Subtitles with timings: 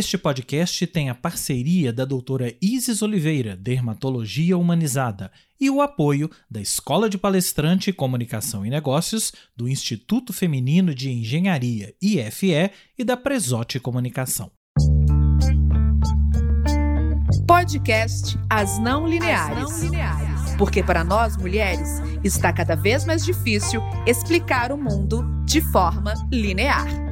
[0.00, 5.30] Este podcast tem a parceria da doutora Isis Oliveira, Dermatologia Humanizada,
[5.60, 11.94] e o apoio da Escola de Palestrante, Comunicação e Negócios, do Instituto Feminino de Engenharia,
[12.00, 14.50] IFE, e da Presote Comunicação.
[17.46, 19.64] Podcast As Não Lineares.
[19.64, 20.54] As não lineares.
[20.56, 27.09] Porque para nós mulheres está cada vez mais difícil explicar o mundo de forma linear.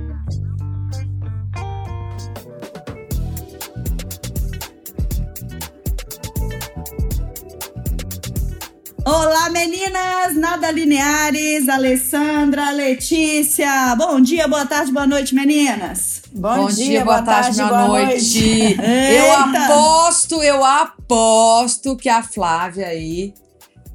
[9.10, 13.96] Olá, meninas, nada lineares, Alessandra, Letícia.
[13.96, 16.20] Bom dia, boa tarde, boa noite, meninas.
[16.30, 18.76] Bom, Bom dia, dia, boa, tarde, tarde boa, boa noite.
[18.76, 18.76] noite.
[19.16, 23.32] eu aposto, eu aposto que a Flávia aí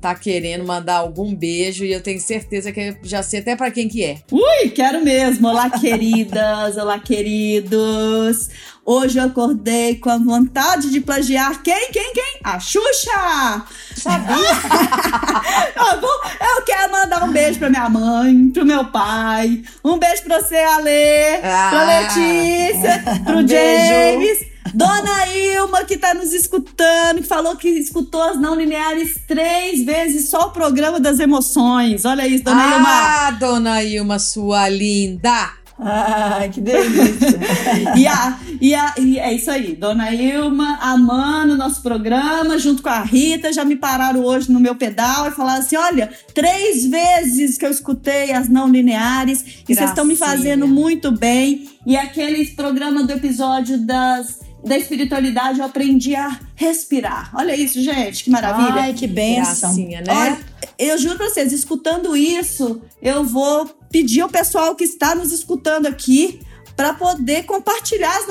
[0.02, 3.88] tá querendo mandar algum beijo e eu tenho certeza que já sei até para quem
[3.88, 4.18] que é.
[4.32, 5.48] Ui, quero mesmo.
[5.48, 8.50] Olá, queridas, olá, queridos.
[8.86, 12.40] Hoje eu acordei com a vontade de plagiar quem, quem, quem?
[12.44, 13.64] A Xuxa!
[13.96, 14.36] Sabia?
[16.58, 20.58] eu quero mandar um beijo pra minha mãe, pro meu pai, um beijo pra você,
[20.58, 24.40] Ale, ah, pra Letícia, pro um James.
[24.40, 24.52] Beijo.
[24.74, 30.30] Dona Ilma, que tá nos escutando, que falou que escutou as não lineares três vezes
[30.30, 32.04] só o programa das emoções.
[32.04, 32.90] Olha isso, Dona ah, Ilma.
[32.90, 35.63] Ah, Dona Ilma, sua linda!
[35.80, 37.40] Ai, que delícia.
[37.98, 42.90] e, a, e, a, e é isso aí, Dona Ilma, amando nosso programa, junto com
[42.90, 47.58] a Rita, já me pararam hoje no meu pedal e falaram assim: olha, três vezes
[47.58, 51.68] que eu escutei as não lineares e vocês estão me fazendo muito bem.
[51.86, 57.32] E aquele programa do episódio das da espiritualidade eu aprendi a respirar.
[57.36, 58.84] Olha isso, gente, que maravilha.
[58.84, 59.76] Ai, que benção.
[59.76, 60.14] Gracinha, né?
[60.14, 60.38] Olha,
[60.80, 65.86] eu juro pra vocês, escutando isso, eu vou pedir ao pessoal que está nos escutando
[65.86, 66.40] aqui
[66.76, 68.26] para poder compartilhar as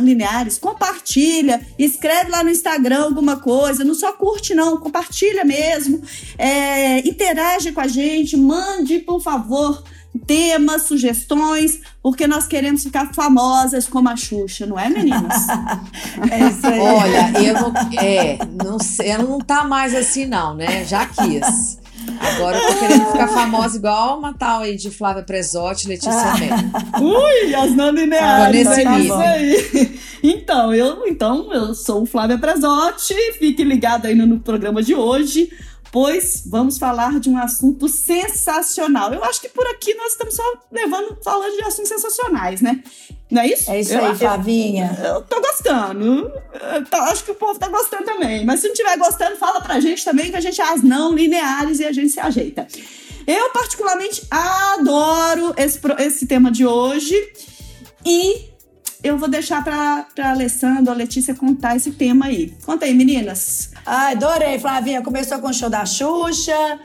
[0.00, 0.58] lineares.
[0.58, 6.00] Compartilha, escreve lá no Instagram alguma coisa, não só curte, não, compartilha mesmo.
[6.38, 9.84] É, interage com a gente, mande, por favor,
[10.26, 15.46] temas, sugestões, porque nós queremos ficar famosas como a Xuxa, não é, meninas?
[16.30, 16.80] é isso aí.
[16.80, 20.86] Olha, eu não, é, não, sei, não tá mais assim, não, né?
[20.86, 21.81] Já quis.
[22.20, 27.00] Agora eu tô querendo ficar famosa igual uma tal aí de Flávia Presotti, Letícia ah.
[27.00, 28.62] Ui, as lineares.
[28.64, 29.16] Tô nesse nível.
[29.16, 29.98] Aí.
[30.22, 35.50] Então, eu, então, eu sou Flávia Presotti, fique ligado aí no, no programa de hoje
[35.92, 39.12] pois vamos falar de um assunto sensacional.
[39.12, 40.42] Eu acho que por aqui nós estamos só
[40.72, 42.82] levando, falando de assuntos sensacionais, né?
[43.30, 43.70] Não é isso?
[43.70, 44.98] É isso eu, aí, Flavinha.
[44.98, 46.32] Eu, eu tô gostando.
[46.74, 48.44] Eu tô, acho que o povo tá gostando também.
[48.44, 51.14] Mas se não estiver gostando, fala pra gente também que a gente é as não
[51.14, 52.66] lineares e a gente se ajeita.
[53.26, 57.14] Eu, particularmente, adoro esse, esse tema de hoje.
[58.04, 58.51] E
[59.02, 62.54] eu vou deixar para a Alessandra, a Letícia contar esse tema aí.
[62.64, 63.70] Conta aí, meninas.
[63.84, 65.02] Ai, adorei, Flavinha.
[65.02, 66.78] Começou com o show da Xuxa.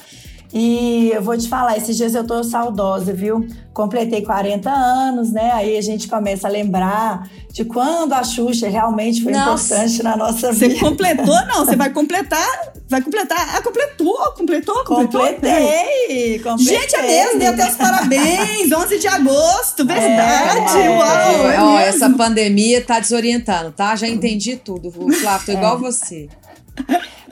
[0.54, 3.46] E eu vou te falar, esses dias eu tô saudosa, viu?
[3.74, 5.52] Completei 40 anos, né?
[5.52, 9.76] Aí a gente começa a lembrar de quando a Xuxa realmente foi Nossa.
[9.76, 10.74] importante na nossa vida.
[10.74, 11.46] Você completou?
[11.48, 12.74] Não, você vai completar.
[12.90, 13.56] Vai completar.
[13.56, 15.22] Ah, completou, completou, completou.
[15.22, 16.80] Completei, completei.
[16.80, 18.72] Gente, é mesmo, dei até os parabéns.
[18.72, 20.78] 11 de agosto, verdade.
[20.78, 23.96] É, Uau, é Ó, essa pandemia tá desorientando, tá?
[23.96, 25.80] Já entendi tudo, Flávio, tô igual é.
[25.80, 26.30] você.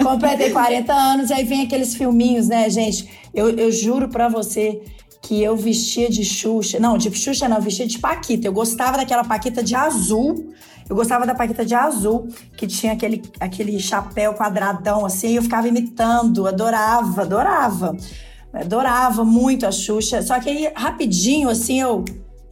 [0.01, 3.09] Completei 40 anos, e aí vem aqueles filminhos, né, gente?
[3.33, 4.81] Eu, eu juro pra você
[5.21, 6.79] que eu vestia de Xuxa.
[6.79, 8.47] Não, de Xuxa não, eu vestia de Paquita.
[8.47, 10.53] Eu gostava daquela Paquita de azul.
[10.89, 15.43] Eu gostava da Paquita de azul, que tinha aquele, aquele chapéu quadradão assim, e eu
[15.43, 17.97] ficava imitando, adorava, adorava.
[18.53, 20.21] Adorava muito a Xuxa.
[20.21, 22.05] Só que aí, rapidinho, assim, eu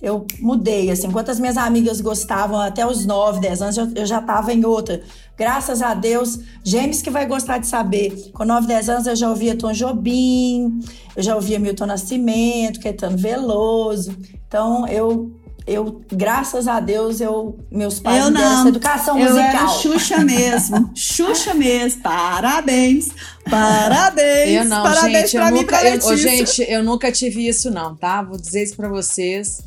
[0.04, 4.06] eu mudei, assim, enquanto as minhas amigas gostavam até os 9, 10 anos, eu, eu
[4.06, 5.02] já estava em outra.
[5.38, 8.32] Graças a Deus, James que vai gostar de saber.
[8.34, 10.82] Com 9, 10 anos eu já ouvia Tom Jobim,
[11.16, 14.14] eu já ouvia Milton Nascimento, Caetano Veloso.
[14.46, 15.32] Então eu
[15.66, 19.52] eu, graças a Deus, eu, meus pais eu me deram essa educação eu musical.
[19.52, 20.92] Eu era Xuxa mesmo.
[20.96, 22.02] Xuxa mesmo.
[22.02, 23.10] Parabéns.
[23.50, 24.58] Parabéns.
[24.58, 27.96] Eu não, parabéns gente, pra eu mim, nunca, eu, gente, eu nunca tive isso não,
[27.96, 28.22] tá?
[28.22, 29.62] Vou dizer isso pra vocês.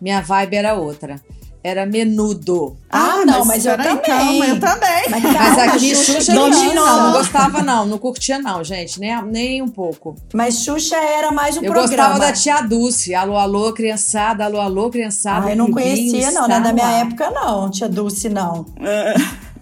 [0.00, 1.20] Minha vibe era outra
[1.66, 2.76] era menudo.
[2.88, 4.02] Ah, não, mas, mas eu também.
[4.02, 5.02] Calma, eu também.
[5.10, 9.62] Mas, mas aqui Xuxa não, não, não gostava não, não curtia não, gente, nem, nem
[9.62, 10.14] um pouco.
[10.32, 11.92] Mas Xuxa era mais um eu programa.
[11.92, 15.48] Eu gostava da Tia Dulce, alô, alô, criançada, alô, alô, criançada.
[15.48, 18.64] Ah, eu não conhecia não, não é da minha época não, Tia Dulce não.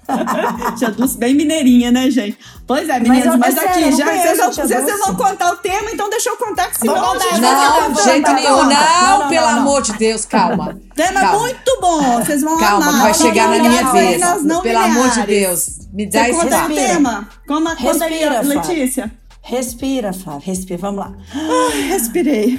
[0.76, 2.38] tia Dulce bem mineirinha, né, gente?
[2.66, 5.90] Pois é, meninas, mas, mas aqui, sério, já vocês vão, vocês vão contar o tema,
[5.92, 6.94] então deixa eu contar que senão...
[6.94, 10.78] Não, não, não, jeito nenhum, não, não, não, pelo amor de Deus, calma.
[10.94, 11.38] Tema calma.
[11.38, 12.84] muito bom, vocês vão calma, amar.
[12.86, 14.22] Calma, vai chegar na minha vez.
[14.62, 17.28] Pelo amor de Deus, me dá esse tema.
[17.46, 19.12] Como, respira, Letícia.
[19.42, 21.12] Respira, Flávia, respira, vamos lá.
[21.34, 22.58] Ai, respirei.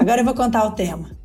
[0.00, 1.19] Agora eu vou contar o tema.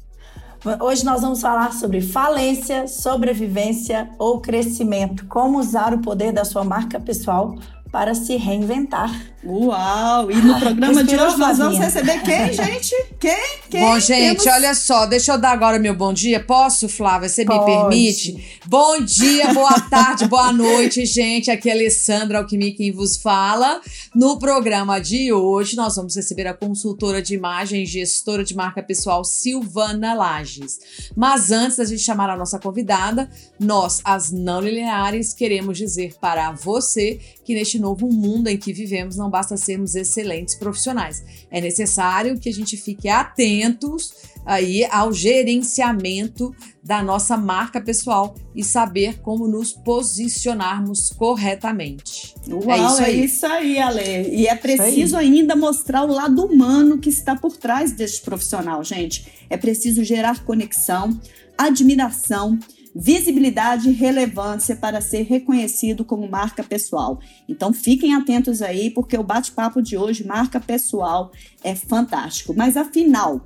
[0.81, 5.27] Hoje nós vamos falar sobre falência, sobrevivência ou crescimento.
[5.27, 7.55] Como usar o poder da sua marca pessoal
[7.91, 9.11] para se reinventar.
[9.45, 10.31] Uau!
[10.31, 12.95] E no programa de hoje nós vamos receber quem, gente?
[13.19, 13.59] Quem?
[13.69, 13.79] Quem?
[13.79, 14.47] Bom, gente, Temos...
[14.47, 16.43] olha só, deixa eu dar agora meu bom dia.
[16.43, 17.29] Posso, Flávia?
[17.29, 17.59] Você Pode.
[17.59, 18.59] me permite?
[18.65, 21.51] Bom dia, boa tarde, boa noite, gente.
[21.51, 23.79] Aqui é a Alessandra Alquimi quem vos fala.
[24.15, 28.81] No programa de hoje, nós vamos receber a consultora de imagem e gestora de marca
[28.81, 30.79] pessoal Silvana Lages.
[31.15, 36.51] Mas antes da gente chamar a nossa convidada, nós, as não lineares, queremos dizer para
[36.51, 41.21] você que neste novo mundo em que vivemos não basta sermos excelentes profissionais.
[41.51, 44.13] É necessário que a gente fique atentos
[44.45, 52.33] aí ao gerenciamento da nossa marca pessoal e saber como nos posicionarmos corretamente.
[52.47, 54.29] Uau, é isso aí, é isso aí Ale.
[54.33, 59.27] E é preciso ainda mostrar o lado humano que está por trás deste profissional, gente.
[59.49, 61.19] É preciso gerar conexão,
[61.57, 62.57] admiração
[62.95, 67.19] visibilidade e relevância para ser reconhecido como marca pessoal.
[67.47, 71.31] Então fiquem atentos aí, porque o bate-papo de hoje, marca pessoal,
[71.61, 72.53] é fantástico.
[72.55, 73.43] Mas afinal,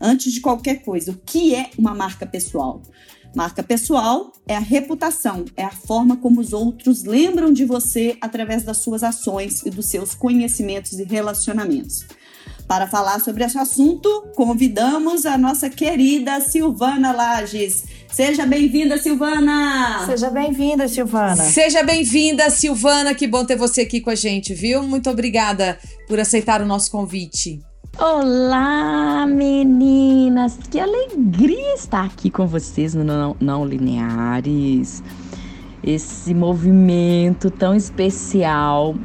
[0.00, 2.80] antes de qualquer coisa, o que é uma marca pessoal?
[3.34, 8.62] Marca pessoal é a reputação, é a forma como os outros lembram de você através
[8.62, 12.06] das suas ações e dos seus conhecimentos e relacionamentos.
[12.68, 17.84] Para falar sobre esse assunto, convidamos a nossa querida Silvana Lages.
[18.10, 20.04] Seja bem-vinda, Silvana!
[20.04, 21.36] Seja bem-vinda, Silvana.
[21.36, 23.14] Seja bem-vinda, Silvana.
[23.14, 24.82] Que bom ter você aqui com a gente, viu?
[24.82, 25.78] Muito obrigada
[26.08, 27.60] por aceitar o nosso convite.
[27.98, 30.58] Olá, meninas!
[30.68, 35.04] Que alegria estar aqui com vocês no Não, Não Lineares.
[35.84, 38.96] Esse movimento tão especial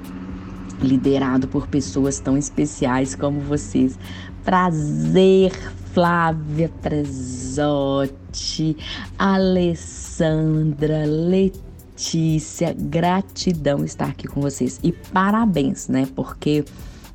[0.81, 3.97] liderado por pessoas tão especiais como vocês.
[4.43, 5.51] Prazer,
[5.93, 8.75] Flávia Prezotti,
[9.17, 16.07] Alessandra, Letícia, gratidão estar aqui com vocês e parabéns, né?
[16.15, 16.65] Porque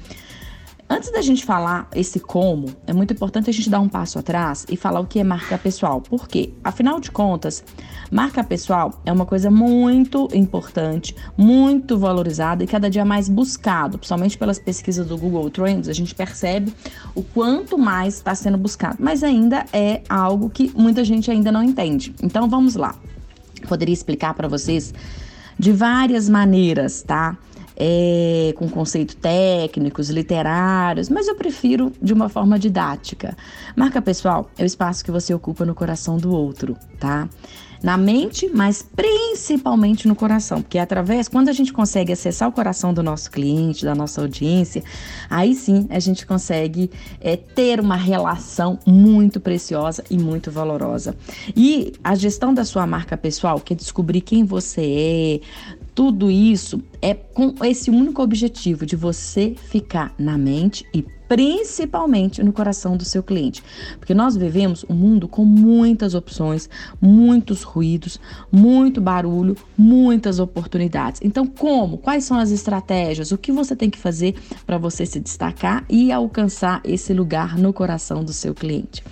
[0.88, 4.67] Antes da gente falar esse como, é muito importante a gente dar um passo atrás
[4.69, 6.03] e falar o que é marca pessoal.
[6.03, 6.53] Por quê?
[6.62, 7.64] Afinal de contas,
[8.11, 14.37] marca pessoal é uma coisa muito importante, muito valorizada e cada dia mais buscado, principalmente
[14.37, 16.71] pelas pesquisas do Google Trends, a gente percebe
[17.14, 21.62] o quanto mais está sendo buscado, mas ainda é algo que muita gente ainda não
[21.62, 22.14] entende.
[22.23, 22.95] Então vamos lá.
[23.67, 24.93] Poderia explicar para vocês
[25.59, 27.38] de várias maneiras, tá?
[27.76, 33.37] É, com conceitos técnicos, literários, mas eu prefiro de uma forma didática.
[33.76, 37.28] Marca pessoal é o espaço que você ocupa no coração do outro, tá?
[37.85, 42.95] Na mente, mas principalmente no coração, porque através, quando a gente consegue acessar o coração
[42.95, 44.83] do nosso cliente, da nossa audiência,
[45.28, 46.90] aí sim a gente consegue
[47.21, 51.14] é, ter uma relação muito preciosa e muito valorosa.
[51.54, 55.40] E a gestão da sua marca pessoal, que é descobrir quem você é,
[55.95, 62.53] tudo isso é com esse único objetivo de você ficar na mente e principalmente no
[62.53, 63.63] coração do seu cliente.
[63.99, 66.69] Porque nós vivemos um mundo com muitas opções,
[67.01, 68.21] muitos ruídos,
[68.51, 71.21] muito barulho, muitas oportunidades.
[71.25, 71.99] Então, como?
[71.99, 73.31] Quais são as estratégias?
[73.31, 74.35] O que você tem que fazer
[74.67, 79.03] para você se destacar e alcançar esse lugar no coração do seu cliente?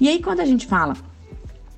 [0.00, 0.96] E aí, quando a gente fala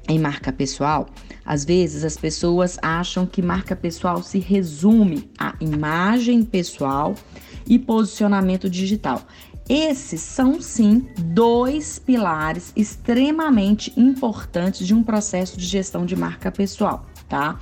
[0.09, 1.07] em marca pessoal,
[1.45, 7.15] às vezes as pessoas acham que marca pessoal se resume a imagem pessoal
[7.67, 9.23] e posicionamento digital.
[9.69, 17.07] Esses são sim dois pilares extremamente importantes de um processo de gestão de marca pessoal,
[17.29, 17.59] tá?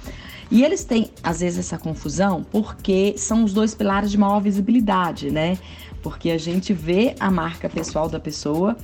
[0.51, 5.31] E eles têm às vezes essa confusão porque são os dois pilares de maior visibilidade,
[5.31, 5.57] né?
[6.03, 8.77] Porque a gente vê a marca pessoal da pessoa,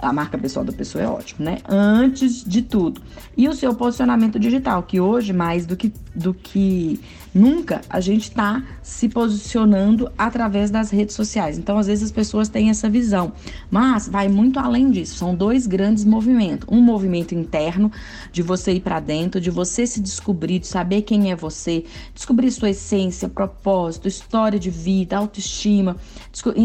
[0.00, 1.58] a marca pessoal da pessoa é ótimo, né?
[1.68, 3.00] Antes de tudo.
[3.36, 7.00] E o seu posicionamento digital, que hoje mais do que do que
[7.38, 11.56] nunca a gente está se posicionando através das redes sociais.
[11.56, 13.32] Então, às vezes as pessoas têm essa visão,
[13.70, 15.16] mas vai muito além disso.
[15.16, 17.90] São dois grandes movimentos: um movimento interno
[18.32, 22.50] de você ir para dentro, de você se descobrir, de saber quem é você, descobrir
[22.50, 25.96] sua essência, propósito, história de vida, autoestima,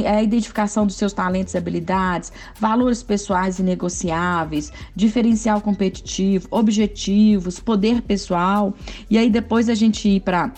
[0.06, 8.02] a identificação dos seus talentos e habilidades, valores pessoais e negociáveis, diferencial competitivo, objetivos, poder
[8.02, 8.74] pessoal,
[9.10, 10.52] e aí depois a gente ir para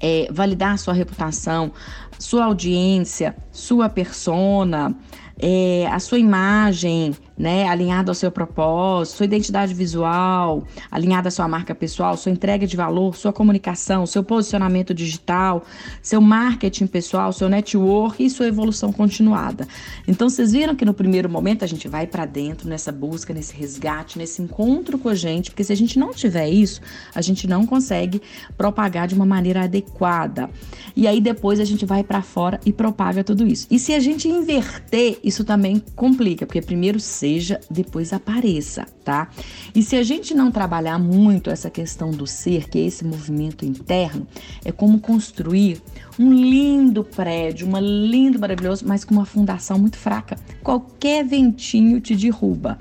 [0.00, 1.72] é, validar sua reputação,
[2.18, 4.94] sua audiência, sua persona,
[5.38, 11.48] é, a sua imagem, né, alinhado ao seu propósito, sua identidade visual, alinhada à sua
[11.48, 15.64] marca pessoal, sua entrega de valor, sua comunicação, seu posicionamento digital,
[16.02, 19.66] seu marketing pessoal, seu network e sua evolução continuada.
[20.06, 23.56] Então vocês viram que no primeiro momento a gente vai para dentro nessa busca, nesse
[23.56, 26.82] resgate, nesse encontro com a gente, porque se a gente não tiver isso,
[27.14, 28.20] a gente não consegue
[28.54, 30.50] propagar de uma maneira adequada.
[30.94, 33.66] E aí depois a gente vai para fora e propaga tudo isso.
[33.70, 39.28] E se a gente inverter, isso também complica, porque primeiro ser seja, depois apareça, tá?
[39.74, 43.64] E se a gente não trabalhar muito essa questão do ser, que é esse movimento
[43.64, 44.26] interno,
[44.64, 45.80] é como construir
[46.18, 50.36] um lindo prédio, um lindo, maravilhoso, mas com uma fundação muito fraca.
[50.62, 52.78] Qualquer ventinho te derruba.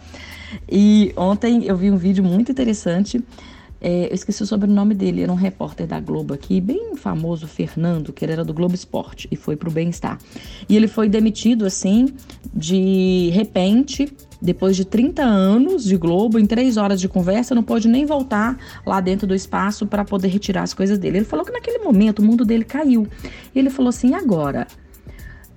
[0.69, 3.23] E ontem eu vi um vídeo muito interessante
[3.81, 8.11] é, eu esqueci o sobrenome dele, era um repórter da Globo aqui, bem famoso, Fernando,
[8.11, 10.19] que era do Globo Esporte e foi pro Bem-Estar.
[10.67, 12.13] E ele foi demitido assim,
[12.53, 17.87] de repente, depois de 30 anos de Globo, em três horas de conversa, não pôde
[17.87, 21.17] nem voltar lá dentro do espaço para poder retirar as coisas dele.
[21.17, 23.07] Ele falou que naquele momento o mundo dele caiu.
[23.53, 24.67] E ele falou assim: agora?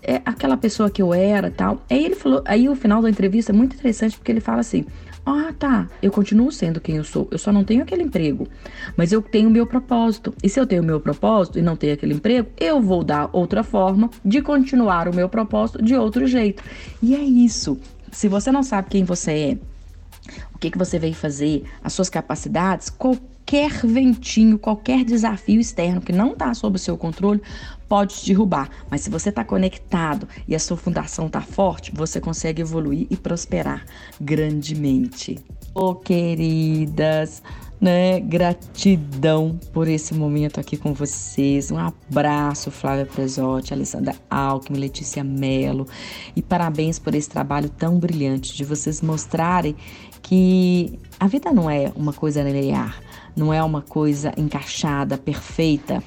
[0.05, 1.81] É aquela pessoa que eu era tal.
[1.89, 4.85] Aí ele falou, aí o final da entrevista é muito interessante porque ele fala assim:
[5.25, 5.89] ah, tá.
[6.03, 7.29] Eu continuo sendo quem eu sou.
[7.31, 8.49] Eu só não tenho aquele emprego.
[8.97, 10.35] Mas eu tenho o meu propósito.
[10.43, 13.63] E se eu tenho meu propósito e não tenho aquele emprego, eu vou dar outra
[13.63, 16.63] forma de continuar o meu propósito de outro jeito.
[17.01, 17.79] E é isso.
[18.13, 22.09] Se você não sabe quem você é, o que, que você veio fazer, as suas
[22.09, 27.43] capacidades, qualquer ventinho, qualquer desafio externo que não está sob o seu controle
[27.89, 28.71] pode te derrubar.
[28.91, 33.17] Mas se você está conectado e a sua fundação está forte, você consegue evoluir e
[33.17, 33.85] prosperar
[34.21, 35.39] grandemente.
[35.75, 37.43] Oh, queridas,
[37.83, 38.21] né?
[38.21, 41.73] Gratidão por esse momento aqui com vocês.
[41.73, 45.89] Um abraço, Flávia Presotti, Alessandra Alckmin, Letícia Mello.
[46.37, 49.75] E parabéns por esse trabalho tão brilhante de vocês mostrarem
[50.23, 53.03] que a vida não é uma coisa linear,
[53.35, 56.01] não é uma coisa encaixada, perfeita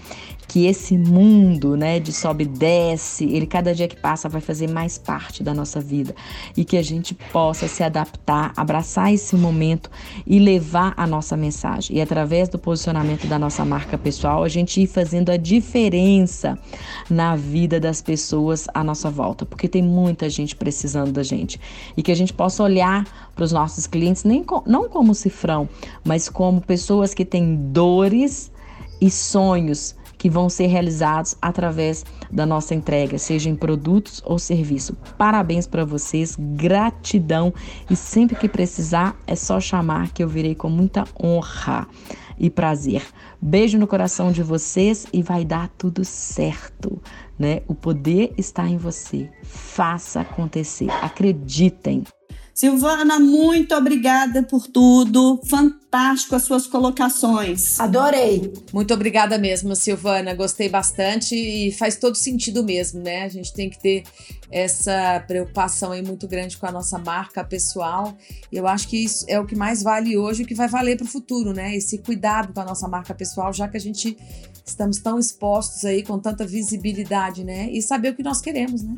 [0.56, 4.70] que esse mundo, né, de sobe e desce, ele cada dia que passa vai fazer
[4.70, 6.16] mais parte da nossa vida.
[6.56, 9.92] E que a gente possa se adaptar, abraçar esse momento
[10.26, 11.98] e levar a nossa mensagem.
[11.98, 16.58] E através do posicionamento da nossa marca pessoal, a gente ir fazendo a diferença
[17.10, 21.60] na vida das pessoas à nossa volta, porque tem muita gente precisando da gente.
[21.98, 25.68] E que a gente possa olhar para os nossos clientes nem com, não como cifrão,
[26.02, 28.50] mas como pessoas que têm dores
[29.02, 34.96] e sonhos que vão ser realizados através da nossa entrega, seja em produtos ou serviço.
[35.18, 37.54] Parabéns para vocês, gratidão
[37.90, 41.88] e sempre que precisar é só chamar que eu virei com muita honra
[42.38, 43.02] e prazer.
[43.42, 47.02] Beijo no coração de vocês e vai dar tudo certo,
[47.38, 47.62] né?
[47.68, 49.30] O poder está em você.
[49.44, 50.90] Faça acontecer.
[51.02, 52.04] Acreditem.
[52.56, 55.42] Silvana, muito obrigada por tudo.
[55.46, 57.78] Fantástico as suas colocações.
[57.82, 58.54] Adorei.
[58.72, 60.34] Muito obrigada mesmo, Silvana.
[60.34, 63.24] Gostei bastante e faz todo sentido mesmo, né?
[63.24, 64.04] A gente tem que ter
[64.50, 68.18] essa preocupação aí muito grande com a nossa marca pessoal.
[68.50, 70.96] E eu acho que isso é o que mais vale hoje, o que vai valer
[70.96, 71.76] para o futuro, né?
[71.76, 74.18] Esse cuidado com a nossa marca pessoal, já que a gente
[74.66, 77.70] estamos tão expostos aí com tanta visibilidade, né?
[77.70, 78.96] E saber o que nós queremos, né?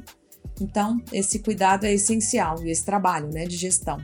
[0.62, 4.02] Então, esse cuidado é essencial e esse trabalho, né, de gestão.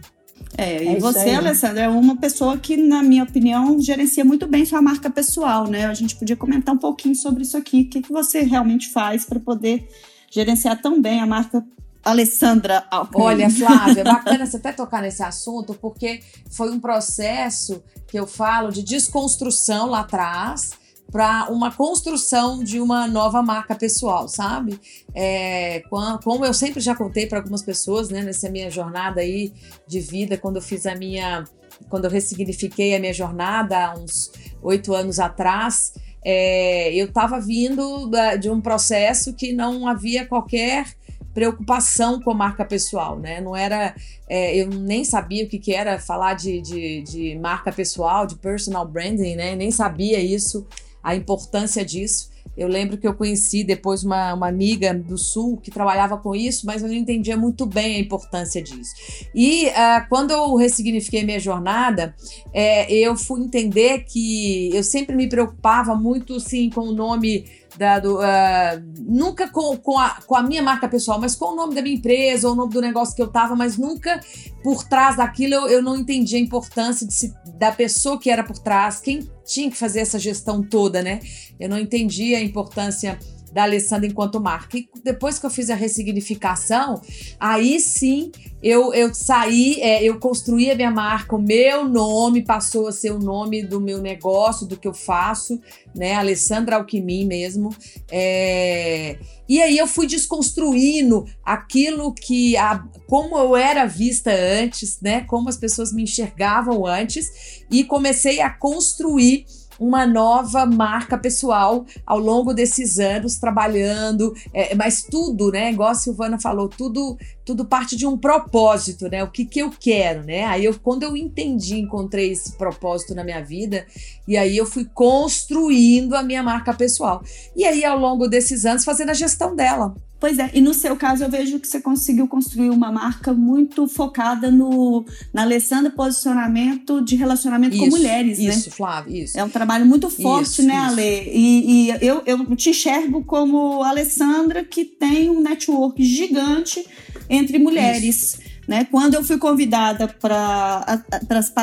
[0.57, 4.65] É, e é você, Alessandra, é uma pessoa que, na minha opinião, gerencia muito bem
[4.65, 5.85] sua marca pessoal, né?
[5.85, 7.81] A gente podia comentar um pouquinho sobre isso aqui.
[7.81, 9.87] O que, que você realmente faz para poder
[10.29, 11.65] gerenciar tão bem a marca
[12.03, 13.23] Alessandra Alckmin.
[13.23, 18.27] Olha, Flávia, é bacana você até tocar nesse assunto, porque foi um processo que eu
[18.27, 20.71] falo de desconstrução lá atrás
[21.13, 24.79] para uma construção de uma nova marca pessoal, sabe?
[25.13, 25.83] É,
[26.23, 29.53] como eu sempre já contei para algumas pessoas, né, nessa minha jornada aí
[29.87, 31.43] de vida, quando eu fiz a minha,
[31.87, 34.31] quando eu ressignifiquei a minha jornada há uns
[34.63, 35.93] oito anos atrás,
[36.25, 40.95] é, eu estava vindo de um processo que não havia qualquer
[41.31, 43.39] preocupação com a marca pessoal, né?
[43.39, 43.95] Não era.
[44.27, 48.35] É, eu nem sabia o que, que era falar de, de, de, marca pessoal, de
[48.35, 49.55] personal branding, né?
[49.55, 50.65] Nem sabia isso,
[51.03, 52.31] a importância disso.
[52.55, 56.67] Eu lembro que eu conheci depois uma, uma amiga do Sul que trabalhava com isso,
[56.67, 58.93] mas eu não entendia muito bem a importância disso.
[59.33, 62.15] E uh, quando eu ressignifiquei minha jornada,
[62.53, 67.45] é, eu fui entender que eu sempre me preocupava muito, sim, com o nome
[67.77, 71.75] dado uh, nunca com, com, a, com a minha marca pessoal, mas com o nome
[71.75, 74.19] da minha empresa ou o nome do negócio que eu tava, mas nunca
[74.63, 78.57] por trás daquilo eu, eu não entendi a importância se, da pessoa que era por
[78.57, 81.19] trás, quem tinha que fazer essa gestão toda, né?
[81.59, 83.19] Eu não entendi a importância
[83.53, 84.77] da Alessandra enquanto marca.
[84.77, 87.01] E depois que eu fiz a ressignificação,
[87.39, 88.31] aí sim
[88.63, 93.11] eu, eu saí, é, eu construí a minha marca, o meu nome passou a ser
[93.11, 95.59] o nome do meu negócio, do que eu faço,
[95.93, 96.15] né?
[96.15, 97.75] Alessandra Alquimim mesmo.
[98.09, 99.19] É,
[99.49, 105.21] e aí eu fui desconstruindo aquilo que a, como eu era vista antes, né?
[105.21, 109.45] Como as pessoas me enxergavam antes, e comecei a construir
[109.79, 115.71] uma nova marca pessoal ao longo desses anos trabalhando, é, mas tudo, né?
[115.71, 119.23] Igual a Silvana falou, tudo, tudo parte de um propósito, né?
[119.23, 120.45] O que, que eu quero, né?
[120.45, 123.85] Aí eu, quando eu entendi, encontrei esse propósito na minha vida,
[124.27, 127.23] e aí eu fui construindo a minha marca pessoal.
[127.55, 129.95] E aí, ao longo desses anos, fazendo a gestão dela.
[130.23, 133.89] Pois é, e no seu caso eu vejo que você conseguiu construir uma marca muito
[133.89, 135.03] focada no
[135.33, 138.53] na Alessandra posicionamento de relacionamento isso, com mulheres, isso, né?
[138.53, 139.37] Isso, Flávio, isso.
[139.37, 141.29] É um trabalho muito forte, isso, né, Ale?
[141.29, 146.87] E, e, eu, eu te enxergo como Alessandra que tem um network gigante
[147.29, 148.15] entre mulheres.
[148.15, 148.52] Isso.
[148.67, 148.87] Né?
[148.89, 151.01] Quando eu fui convidada para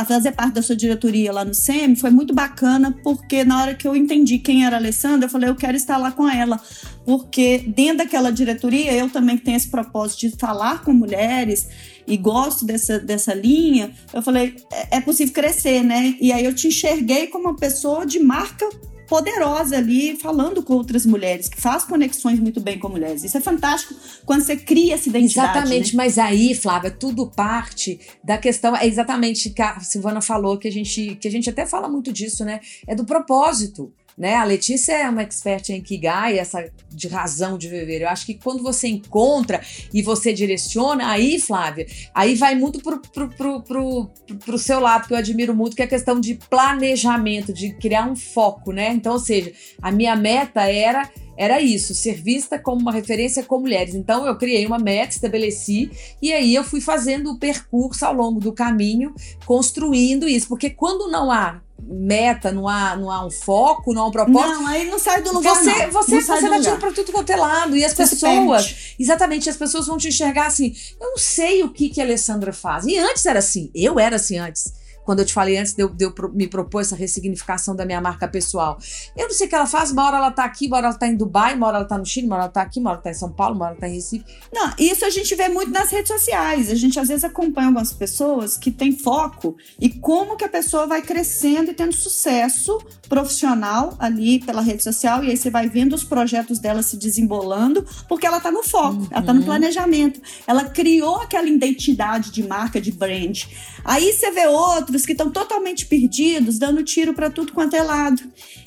[0.05, 3.89] fazer parte da sua diretoria lá no SEMI, foi muito bacana, porque na hora que
[3.89, 6.61] eu entendi quem era a Alessandra, eu falei, eu quero estar lá com ela.
[7.05, 11.69] Porque dentro daquela diretoria, eu também tenho esse propósito de falar com mulheres
[12.07, 13.93] e gosto dessa, dessa linha.
[14.13, 16.15] Eu falei, é, é possível crescer, né?
[16.21, 18.69] E aí eu te enxerguei como uma pessoa de marca
[19.11, 23.25] poderosa ali, falando com outras mulheres, que faz conexões muito bem com mulheres.
[23.25, 23.93] Isso é fantástico
[24.25, 25.51] quando você cria essa identidade.
[25.51, 26.05] Exatamente, né?
[26.05, 30.71] mas aí, Flávia, tudo parte da questão, é exatamente que a Silvana falou, que a
[30.71, 32.61] gente, que a gente até fala muito disso, né?
[32.87, 34.35] É do propósito né?
[34.35, 38.03] A Letícia é uma expert em Ikigai, essa de razão de viver.
[38.03, 39.63] Eu acho que quando você encontra
[39.95, 44.11] e você direciona, aí, Flávia, aí vai muito pro, pro, pro, pro,
[44.45, 48.11] pro seu lado, que eu admiro muito, que é a questão de planejamento, de criar
[48.11, 48.93] um foco, né?
[48.93, 53.61] Então, ou seja, a minha meta era era isso, ser vista como uma referência com
[53.61, 53.95] mulheres.
[53.95, 58.39] Então eu criei uma meta, estabeleci e aí eu fui fazendo o percurso ao longo
[58.39, 59.15] do caminho,
[59.47, 64.07] construindo isso, porque quando não há meta, não há, não há um foco, não há
[64.09, 64.61] um propósito.
[64.61, 65.55] Não, aí não sai do lugar.
[65.55, 65.91] Você, não.
[65.91, 67.77] você, não você dá tiro pra tudo quanto é lado.
[67.77, 68.95] E as você pessoas.
[68.99, 70.75] Exatamente, as pessoas vão te enxergar assim.
[71.01, 72.85] Eu não sei o que, que a Alessandra faz.
[72.87, 73.71] E antes era assim.
[73.75, 74.80] Eu era assim antes
[75.11, 78.01] quando eu te falei antes de eu, de eu me propor essa ressignificação da minha
[78.01, 78.79] marca pessoal.
[79.17, 80.97] Eu não sei o que ela faz, uma hora ela tá aqui, uma hora ela
[80.97, 82.91] tá em Dubai, uma hora ela tá no Chile, uma hora ela tá aqui, uma
[82.91, 84.25] hora ela tá em São Paulo, uma hora ela tá em Recife.
[84.53, 86.71] Não, isso a gente vê muito nas redes sociais.
[86.71, 90.87] A gente às vezes acompanha algumas pessoas que têm foco e como que a pessoa
[90.87, 95.25] vai crescendo e tendo sucesso profissional ali pela rede social.
[95.25, 98.95] E aí você vai vendo os projetos dela se desembolando, porque ela tá no foco,
[98.95, 99.09] uhum.
[99.11, 99.47] ela tá no uhum.
[99.47, 100.21] planejamento.
[100.47, 103.43] Ela criou aquela identidade de marca, de brand.
[103.85, 108.23] Aí você vê outros que estão totalmente perdidos, dando tiro para tudo quanto é lado.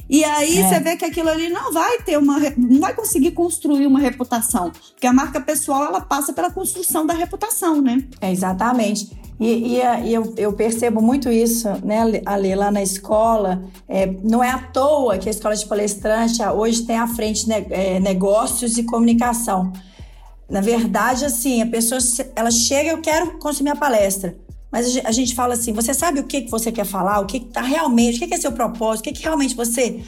[0.10, 0.67] E aí é.
[0.67, 2.39] você vê que aquilo ali não vai ter uma.
[2.58, 4.72] não vai conseguir construir uma reputação.
[4.91, 8.04] Porque a marca pessoal ela passa pela construção da reputação, né?
[8.22, 9.12] É, exatamente.
[9.39, 13.63] E, e, e eu, eu, percebo muito isso, né, Ali, lá na escola.
[13.88, 17.65] É, não é à toa que a escola de palestrante hoje tem à frente né,
[17.69, 19.74] é, negócios e comunicação.
[20.50, 22.00] Na verdade, assim, a pessoa
[22.36, 24.36] ela chega, eu quero consumir a palestra.
[24.73, 27.38] Mas a gente fala assim: você sabe o que, que você quer falar, o que
[27.38, 30.01] está realmente, o que, é seu propósito, o que, que realmente você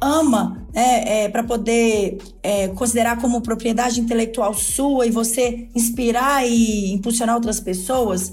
[0.00, 6.92] ama é, é, para poder é, considerar como propriedade intelectual sua e você inspirar e
[6.92, 8.32] impulsionar outras pessoas,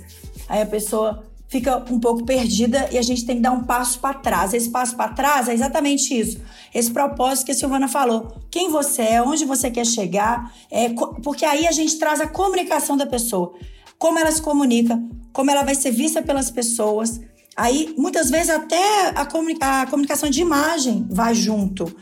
[0.49, 3.99] aí a pessoa fica um pouco perdida e a gente tem que dar um passo
[3.99, 4.55] para trás.
[4.55, 6.39] Esse passo para trás é exatamente isso.
[6.73, 8.35] Esse propósito que a Silvana falou.
[8.49, 10.89] Quem você é, onde você quer chegar, é,
[11.21, 13.53] porque aí a gente traz a comunicação da pessoa.
[13.97, 17.19] Como ela se comunica, como ela vai ser vista pelas pessoas.
[17.55, 21.95] Aí, muitas vezes, até a, comunica a comunicação de imagem vai junto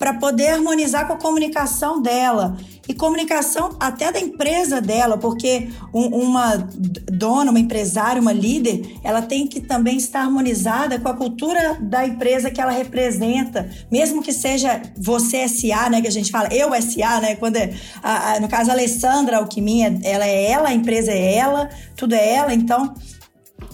[0.00, 2.56] para poder harmonizar com a comunicação dela.
[2.88, 9.20] E comunicação até da empresa dela, porque um, uma dona, uma empresária, uma líder, ela
[9.20, 14.32] tem que também estar harmonizada com a cultura da empresa que ela representa, mesmo que
[14.32, 18.40] seja você SA, né, que a gente fala, eu SA, né, quando é, a, a,
[18.40, 22.54] no caso a Alessandra Alquiminha, ela é ela, a empresa é ela, tudo é ela,
[22.54, 22.94] então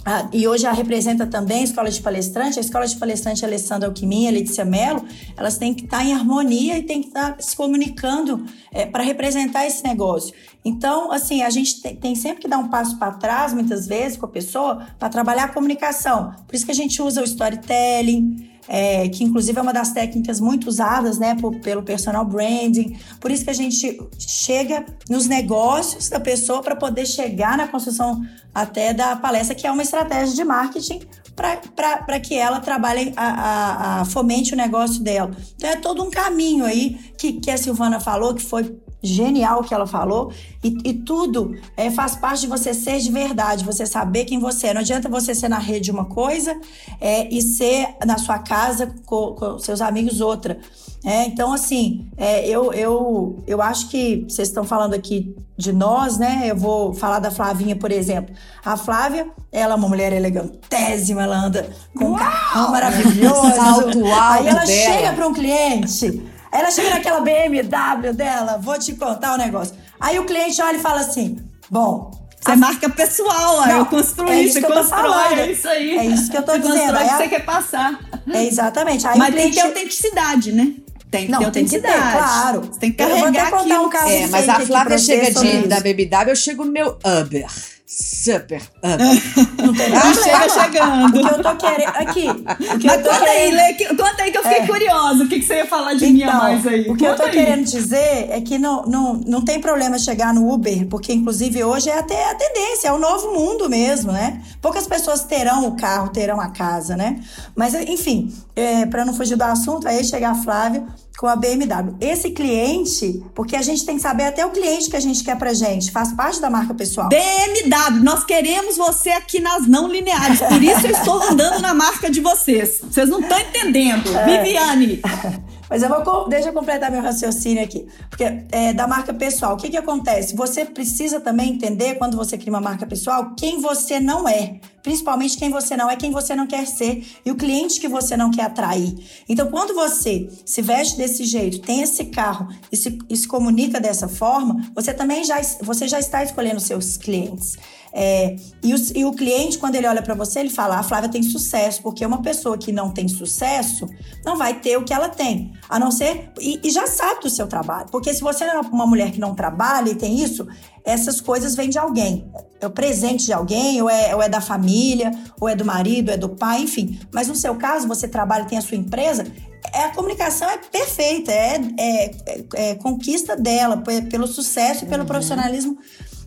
[0.08, 2.60] ah, e hoje a representa também a Escola de Palestrante.
[2.60, 5.04] A Escola de Palestrante Alessandra Alquiminha, Letícia Mello,
[5.36, 9.66] elas têm que estar em harmonia e têm que estar se comunicando é, para representar
[9.66, 10.32] esse negócio.
[10.64, 14.16] Então, assim, a gente tem, tem sempre que dar um passo para trás, muitas vezes,
[14.16, 16.36] com a pessoa, para trabalhar a comunicação.
[16.46, 20.40] Por isso que a gente usa o storytelling, é, que inclusive é uma das técnicas
[20.40, 22.98] muito usadas né, por, pelo personal branding.
[23.20, 28.24] Por isso que a gente chega nos negócios da pessoa para poder chegar na construção
[28.54, 31.00] até da palestra, que é uma estratégia de marketing
[31.36, 35.30] para que ela trabalhe, a, a, a, fomente o negócio dela.
[35.54, 38.74] Então é todo um caminho aí que, que a Silvana falou, que foi
[39.06, 40.32] genial que ela falou.
[40.62, 44.68] E, e, tudo é, faz parte de você ser de verdade, você saber quem você
[44.68, 44.74] é.
[44.74, 46.58] Não adianta você ser na rede uma coisa
[47.00, 50.58] é, e ser na sua casa com, com seus amigos outra.
[51.04, 56.18] É, então, assim, é, eu, eu, eu acho que vocês estão falando aqui de nós,
[56.18, 56.42] né?
[56.46, 58.34] Eu vou falar da Flavinha, por exemplo.
[58.64, 63.54] A Flávia, ela é uma mulher elegantésima, ela anda com um carro maravilhoso.
[63.54, 64.66] Salto alto Aí ela dela.
[64.66, 66.22] chega para um cliente
[66.56, 69.74] Aí ela chega naquela BMW dela, vou te contar o um negócio.
[70.00, 71.38] Aí o cliente olha e fala assim:
[71.70, 72.10] bom.
[72.40, 72.56] Você a...
[72.56, 75.98] marca pessoal, ó, não, eu construí, é isso você que constrói, é isso aí.
[75.98, 76.78] É isso que eu tô você dizendo.
[76.78, 78.00] Constrói é o que você quer passar.
[78.32, 79.06] É exatamente.
[79.06, 79.42] Aí Mas cliente...
[79.42, 80.74] tem que ter autenticidade, né?
[81.10, 81.94] Tem que não, ter autenticidade.
[81.94, 82.60] Tem que ter, claro.
[82.60, 85.80] Você tem que carregar eu vou um caso É, mas a Flávia chega de, da
[85.80, 87.46] BBW, eu chego no meu Uber.
[87.86, 88.62] Super Uber.
[89.64, 91.06] Não tem ah, chega chegando.
[91.06, 91.96] O que eu tô querendo.
[91.96, 92.28] Aqui.
[92.28, 93.58] O que mas eu tô conta, querendo...
[93.58, 94.66] aí, Lê, conta aí que eu fiquei é.
[94.66, 95.24] curiosa.
[95.24, 96.80] O que, que você ia falar de então, mim a mais aí?
[96.90, 97.30] O que conta eu tô aí.
[97.30, 101.88] querendo dizer é que não, não, não tem problema chegar no Uber, porque inclusive hoje
[101.88, 104.42] é até a tendência, é o novo mundo mesmo, né?
[104.60, 107.20] Poucas pessoas terão o carro, terão a casa, né?
[107.54, 110.84] Mas, enfim, é, para não fugir do assunto, aí chegar a Flávia
[111.16, 111.96] com a BMW.
[112.00, 115.36] Esse cliente, porque a gente tem que saber até o cliente que a gente quer
[115.36, 117.08] pra gente, faz parte da marca pessoal.
[117.08, 122.10] BMW, nós queremos você aqui nas não lineares, por isso eu estou andando na marca
[122.10, 122.80] de vocês.
[122.82, 124.14] Vocês não estão entendendo.
[124.16, 124.42] É.
[124.42, 125.00] Viviane.
[125.68, 127.86] Mas eu vou, deixa eu completar meu raciocínio aqui.
[128.08, 130.36] Porque é, da marca pessoal, o que, que acontece?
[130.36, 134.60] Você precisa também entender, quando você cria uma marca pessoal, quem você não é.
[134.86, 137.04] Principalmente quem você não é, quem você não quer ser.
[137.24, 138.94] E o cliente que você não quer atrair.
[139.28, 143.80] Então, quando você se veste desse jeito, tem esse carro e se, e se comunica
[143.80, 147.56] dessa forma, você também já, você já está escolhendo seus clientes.
[147.92, 151.08] É, e, o, e, o, cliente, quando ele olha para você, ele fala: a Flávia
[151.08, 153.88] tem sucesso, porque uma pessoa que não tem sucesso
[154.24, 156.30] não vai ter o que ela tem, a não ser.
[156.38, 157.88] E, e já sabe do seu trabalho.
[157.90, 160.46] Porque se você é uma mulher que não trabalha e tem isso,
[160.86, 162.30] essas coisas vêm de alguém.
[162.60, 166.08] É o presente de alguém, ou é, ou é da família, ou é do marido,
[166.08, 166.98] ou é do pai, enfim.
[167.12, 169.26] Mas no seu caso, você trabalha e tem a sua empresa,
[169.74, 175.02] é, a comunicação é perfeita, é, é, é, é conquista dela, pelo sucesso e pelo
[175.02, 175.08] uhum.
[175.08, 175.76] profissionalismo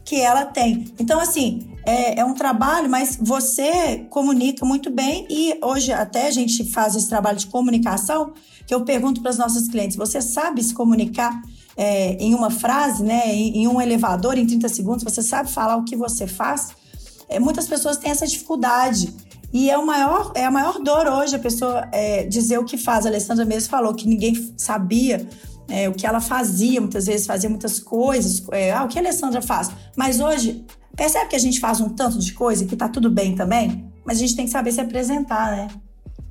[0.03, 0.93] que ela tem.
[0.99, 6.31] Então, assim, é, é, um trabalho, mas você comunica muito bem e hoje até a
[6.31, 8.33] gente faz esse trabalho de comunicação
[8.67, 11.41] que eu pergunto para os nossos clientes: você sabe se comunicar
[11.79, 15.01] é, em uma frase, né, em, em, um elevador, em 30 segundos?
[15.01, 16.71] Você sabe falar o que você faz?
[17.29, 19.15] É, muitas pessoas têm essa dificuldade.
[19.53, 22.77] E é, o maior, é a maior dor hoje a pessoa é, dizer o que
[22.77, 23.05] faz.
[23.05, 25.25] A Alessandra mesmo falou que ninguém sabia
[25.69, 28.43] é, o que ela fazia, muitas vezes fazia muitas coisas.
[28.51, 29.71] É, ah, o que a Alessandra faz?
[29.95, 30.65] Mas hoje,
[30.97, 33.89] percebe que a gente faz um tanto de coisa que tá tudo bem também?
[34.05, 35.69] Mas a gente tem que saber se apresentar, né?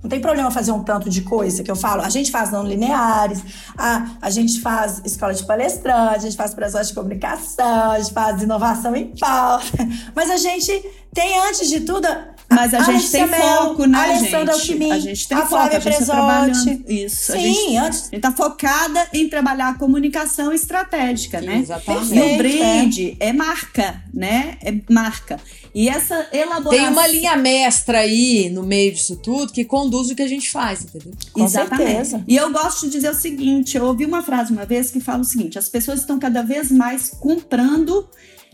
[0.03, 2.03] Não tem problema fazer um tanto de coisa que eu falo.
[2.03, 3.43] A gente faz não lineares,
[3.77, 8.13] a, a gente faz escola de palestrante, a gente faz processo de comunicação, a gente
[8.13, 9.67] faz inovação em pauta.
[10.15, 10.73] Mas a gente
[11.13, 12.07] tem, antes de tudo,
[12.51, 14.91] Mas a, a gente tem foco, né, Alessandra gente?
[14.91, 16.85] A gente tem a foco, Flávia a gente tá trabalhando.
[16.89, 17.33] Isso.
[17.33, 18.01] Sim, a gente, antes...
[18.01, 21.59] a gente tá focada em trabalhar a comunicação estratégica, né?
[21.59, 22.15] Exatamente.
[22.15, 23.29] E o brand é.
[23.29, 24.57] é marca, né?
[24.63, 25.39] É marca.
[25.75, 26.71] E essa elaboração.
[26.71, 30.51] Tem uma linha mestra aí no meio disso tudo que conduz o que a gente
[30.51, 31.13] faz, entendeu?
[31.33, 31.87] Com Exatamente.
[31.87, 32.25] certeza.
[32.27, 35.21] E eu gosto de dizer o seguinte: eu ouvi uma frase uma vez que fala
[35.21, 38.09] o seguinte: as pessoas estão cada vez mais comprando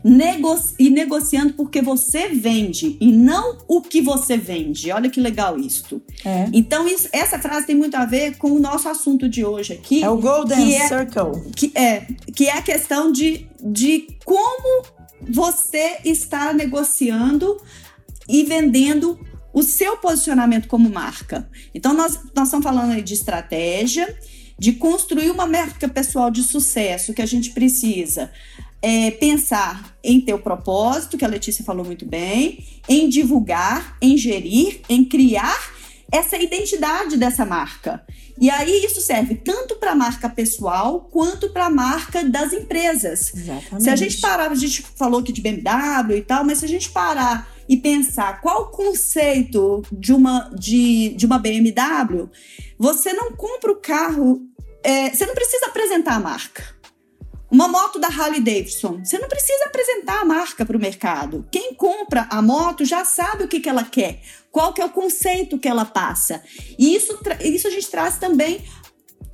[0.05, 4.93] nego e negociando porque você vende e não o que você vende.
[4.93, 6.03] Olha que legal isto.
[6.23, 6.47] É.
[6.53, 10.05] Então, isso, essa frase tem muito a ver com o nosso assunto de hoje aqui.
[10.05, 11.53] É o Golden que é- Circle.
[11.57, 14.85] que é, que é a questão de, de como
[15.27, 17.57] você está negociando
[18.29, 19.19] e vendendo
[19.55, 21.49] o seu posicionamento como marca.
[21.75, 24.15] Então, nós, nós estamos falando aí de estratégia,
[24.59, 28.31] de construir uma marca pessoal de sucesso que a gente precisa
[28.85, 34.15] é, pensar em ter o propósito, que a Letícia falou muito bem, em divulgar, em
[34.19, 35.73] gerir, em criar
[36.13, 38.05] essa identidade dessa marca.
[38.39, 43.33] E aí isso serve tanto para a marca pessoal quanto para a marca das empresas.
[43.35, 43.85] Exatamente.
[43.85, 46.69] Se a gente parar, a gente falou aqui de BMW e tal, mas se a
[46.69, 52.29] gente parar e pensar qual o conceito de uma, de, de uma BMW,
[52.79, 54.43] você não compra o carro,
[54.83, 56.74] é, você não precisa apresentar a marca.
[57.55, 61.47] Uma moto da Harley Davidson, você não precisa apresentar a marca para o mercado.
[61.53, 64.91] Quem compra a moto já sabe o que, que ela quer, qual que é o
[64.91, 66.43] conceito que ela passa.
[66.77, 68.61] E isso, isso a gente traz também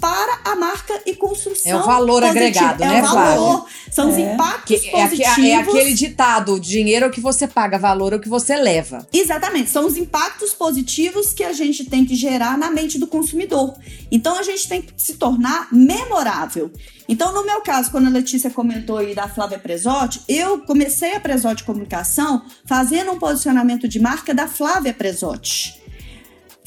[0.00, 1.70] para a marca e construção.
[1.70, 2.30] É o valor positiva.
[2.46, 4.20] agregado, é né, o valor, são os É.
[4.32, 5.50] impactos Que é, aque- positivos.
[5.50, 9.06] é aquele ditado: dinheiro é o que você paga, valor é o que você leva.
[9.12, 13.74] Exatamente, são os impactos positivos que a gente tem que gerar na mente do consumidor.
[14.10, 16.70] Então a gente tem que se tornar memorável.
[17.08, 21.20] Então, no meu caso, quando a Letícia comentou aí da Flávia Presotti, eu comecei a
[21.20, 25.79] Presotti Comunicação fazendo um posicionamento de marca da Flávia Presotti.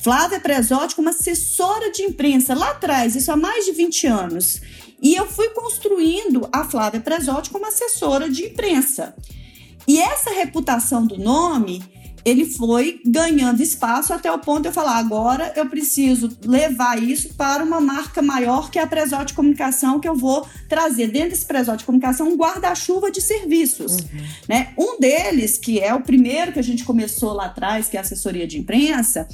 [0.03, 4.61] Flávia Presotti como assessora de imprensa lá atrás, isso há mais de 20 anos.
[5.01, 9.15] E eu fui construindo a Flávia Presotti como assessora de imprensa.
[9.87, 11.81] E essa reputação do nome,
[12.25, 17.33] ele foi ganhando espaço até o ponto de eu falar, agora eu preciso levar isso
[17.33, 21.45] para uma marca maior que é a Presotti Comunicação, que eu vou trazer dentro desse
[21.45, 23.97] Presotti Comunicação um guarda-chuva de serviços.
[24.47, 24.73] Né?
[24.77, 28.03] Um deles, que é o primeiro que a gente começou lá atrás, que é a
[28.03, 29.27] assessoria de imprensa,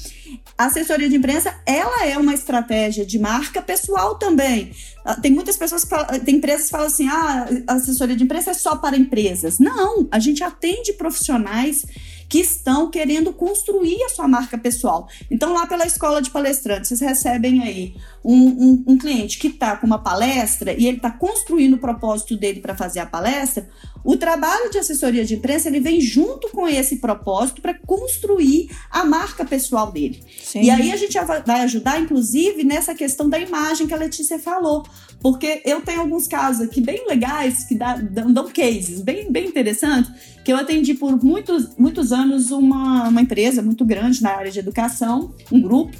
[0.58, 4.71] a assessoria de imprensa, ela é uma estratégia de marca pessoal também.
[5.06, 8.23] Ah, Tem muitas pessoas que falam, tem empresas que falam assim: ah, a assessoria de
[8.23, 9.58] imprensa é só para empresas.
[9.58, 11.86] Não, a gente atende profissionais
[12.30, 15.10] que estão querendo construir a sua marca pessoal.
[15.32, 19.75] Então, lá pela escola de palestrantes, vocês recebem aí um, um- um cliente que está
[19.77, 23.69] com uma palestra e ele está construindo o propósito dele para fazer a palestra.
[24.03, 29.03] O trabalho de assessoria de imprensa ele vem junto com esse propósito para construir a
[29.03, 30.23] marca pessoal dele.
[30.41, 30.62] Sim.
[30.63, 34.86] E aí a gente vai ajudar, inclusive, nessa questão da imagem que a Letícia falou.
[35.21, 39.47] Porque eu tenho alguns casos aqui bem legais que dá- dão, dão cases bem, bem
[39.47, 40.10] interessantes,
[40.45, 44.60] que eu atendi por muitos, muitos anos uma, uma empresa muito grande na área de
[44.60, 45.97] educação, um grupo,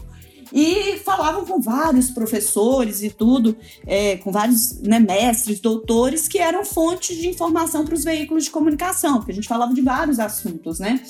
[0.52, 6.66] e falavam com vários professores e tudo, é, com vários né, mestres, doutores, que eram
[6.66, 10.80] fontes de informação para os veículos de comunicação, porque a gente falava de vários assuntos,
[10.80, 11.02] né?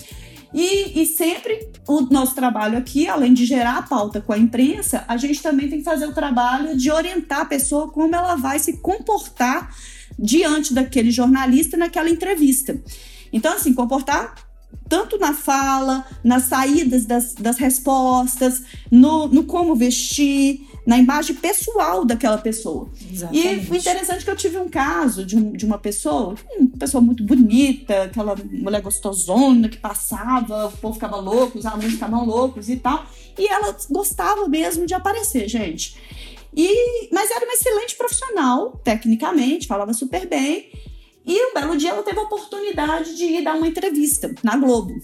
[0.53, 5.05] E, e sempre o nosso trabalho aqui, além de gerar a pauta com a imprensa,
[5.07, 8.57] a gente também tem que fazer o trabalho de orientar a pessoa como ela vai
[8.57, 9.71] se comportar
[10.17, 12.81] diante daquele jornalista naquela entrevista.
[13.31, 14.33] Então, assim, comportar
[14.89, 22.03] tanto na fala, nas saídas das, das respostas, no, no como vestir, na imagem pessoal
[22.03, 22.89] daquela pessoa.
[22.99, 23.71] E Exatamente.
[23.71, 26.99] o interessante é que eu tive um caso de, um- de uma pessoa, uma pessoa
[26.99, 32.69] muito bonita, aquela mulher gostosona que passava, o povo ficava louco, os alunos ficavam loucos
[32.69, 33.05] e tal.
[33.37, 35.95] E ela gostava mesmo de aparecer, gente.
[36.55, 40.71] E, mas era uma excelente profissional, tecnicamente, falava super bem.
[41.29, 44.99] E um belo dia ela teve a oportunidade de ir dar uma entrevista na Globo.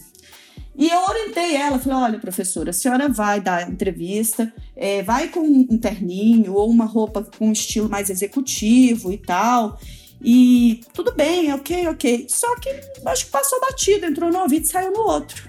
[0.76, 5.42] E eu orientei ela, falei: olha, professora, a senhora vai dar entrevista, é, vai com
[5.42, 9.80] um terninho ou uma roupa com um estilo mais executivo e tal.
[10.20, 12.26] E tudo bem, ok, ok.
[12.28, 12.70] Só que
[13.06, 15.48] acho que passou batido, entrou no ouvido e saiu no outro.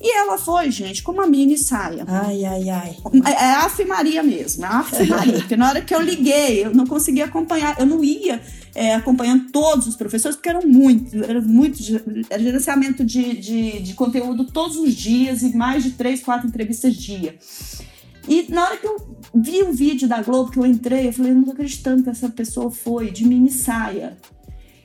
[0.00, 2.04] E ela foi, gente, com uma mini saia.
[2.06, 2.96] Ai, ai, ai.
[3.26, 5.34] É é a Ave Maria mesmo, é a Ave Maria.
[5.34, 8.40] Porque na hora que eu liguei, eu não conseguia acompanhar, eu não ia
[8.76, 14.44] é, acompanhando todos os professores, porque eram muitos, era muito, gerenciamento de, de, de conteúdo
[14.44, 17.38] todos os dias e mais de três, quatro entrevistas dia.
[18.28, 21.32] E na hora que eu vi o vídeo da Globo, que eu entrei, eu falei,
[21.32, 24.16] não tô acreditando que essa pessoa foi de mini saia.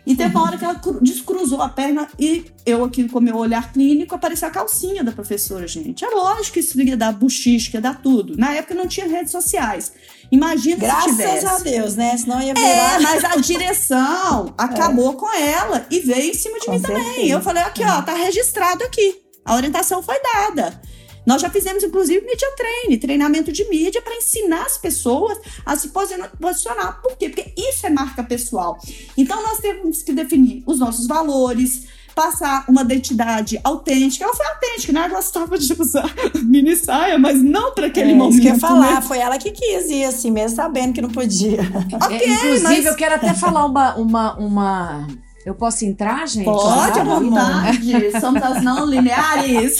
[0.05, 3.71] E teve uma hora que ela descruzou a perna e eu aqui com meu olhar
[3.71, 6.03] clínico apareceu a calcinha da professora, gente.
[6.03, 8.35] É lógico que isso ia dar buchiche, que ia dar tudo.
[8.35, 9.93] Na época não tinha redes sociais.
[10.31, 11.45] Imagina Graças se tivesse.
[11.45, 12.17] a Deus, né?
[12.17, 12.67] Senão ia virar...
[12.67, 15.15] É, mas a direção acabou é.
[15.15, 17.03] com ela e veio em cima de com mim certeza.
[17.03, 17.29] também.
[17.29, 19.21] Eu falei, aqui, ó, tá registrado aqui.
[19.45, 20.81] A orientação foi dada.
[21.25, 25.89] Nós já fizemos, inclusive, media training, treinamento de mídia para ensinar as pessoas a se
[25.89, 27.01] posicionar.
[27.01, 27.29] Por quê?
[27.29, 28.79] Porque isso é marca pessoal.
[29.15, 34.25] Então, nós temos que definir os nossos valores, passar uma identidade autêntica.
[34.25, 34.99] Ela foi autêntica, né?
[35.01, 38.33] Ela gostava de usar mini saia, mas não para aquele é, momento.
[38.33, 39.01] Isso que eu ia falar, né?
[39.01, 41.61] foi ela que quis ir assim, mesmo sabendo que não podia.
[42.01, 42.85] ok, é, inclusive, mas...
[42.85, 45.07] eu quero até falar uma, uma, uma
[45.43, 46.45] eu posso entrar, gente?
[46.45, 48.11] Pode, à vontade.
[48.21, 49.77] Somos as não lineares.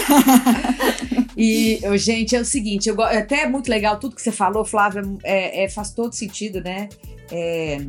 [1.42, 5.02] E, gente, é o seguinte, eu, é até muito legal tudo que você falou, Flávia,
[5.24, 6.90] é, é faz todo sentido, né?
[7.32, 7.80] É,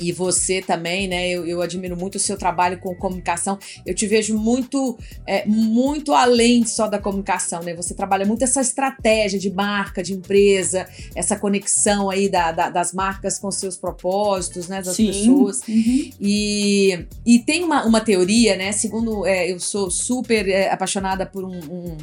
[0.00, 1.28] e você também, né?
[1.28, 3.58] Eu, eu, admiro muito o seu trabalho com comunicação.
[3.86, 7.74] Eu te vejo muito, é, muito além só da comunicação, né?
[7.74, 12.92] Você trabalha muito essa estratégia de marca, de empresa, essa conexão aí da, da, das
[12.92, 14.82] marcas com seus propósitos, né?
[14.82, 15.06] Das Sim.
[15.06, 15.60] pessoas.
[15.68, 16.10] Uhum.
[16.20, 18.72] E, e tem uma, uma teoria, né?
[18.72, 21.96] Segundo, é, eu sou super é, apaixonada por um, um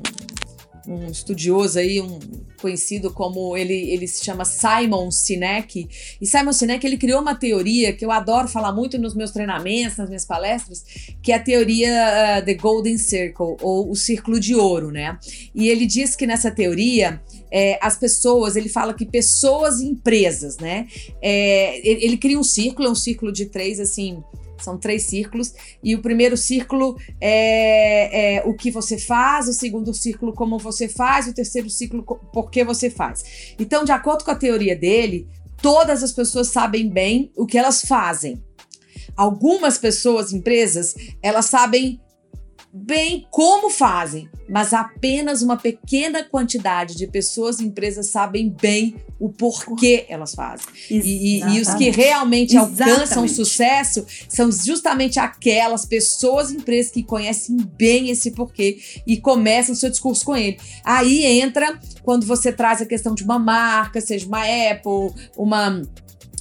[0.88, 2.20] um estudioso aí, um
[2.62, 5.88] conhecido como ele, ele se chama Simon Sinek.
[6.20, 9.98] E Simon Sinek ele criou uma teoria que eu adoro falar muito nos meus treinamentos,
[9.98, 10.84] nas minhas palestras,
[11.22, 15.18] que é a teoria uh, The Golden Circle ou o círculo de ouro, né?
[15.54, 20.58] E ele diz que nessa teoria é, as pessoas, ele fala que pessoas e empresas,
[20.58, 20.88] né?
[21.22, 24.24] É, ele, ele, cria um círculo, é um círculo de três assim
[24.64, 25.54] são três círculos.
[25.84, 30.88] E o primeiro círculo é, é, o que você faz, o segundo círculo, como você
[30.88, 33.54] faz, o terceiro círculo, por que você faz.
[33.60, 35.28] Então, de acordo com a teoria dele,
[35.62, 38.44] todas as pessoas sabem bem o que elas fazem.
[39.16, 42.00] Algumas pessoas, empresas, elas sabem
[42.74, 49.30] bem como fazem, mas apenas uma pequena quantidade de pessoas e empresas sabem bem o
[49.30, 50.66] porquê elas fazem.
[50.90, 52.92] E, e, os que realmente Exatamente.
[52.92, 59.74] alcançam sucesso são justamente aquelas pessoas e empresas que conhecem bem esse porquê e começam
[59.74, 60.58] o seu discurso com ele.
[60.84, 65.82] Aí entra quando você traz a questão de uma marca, seja uma Apple, uma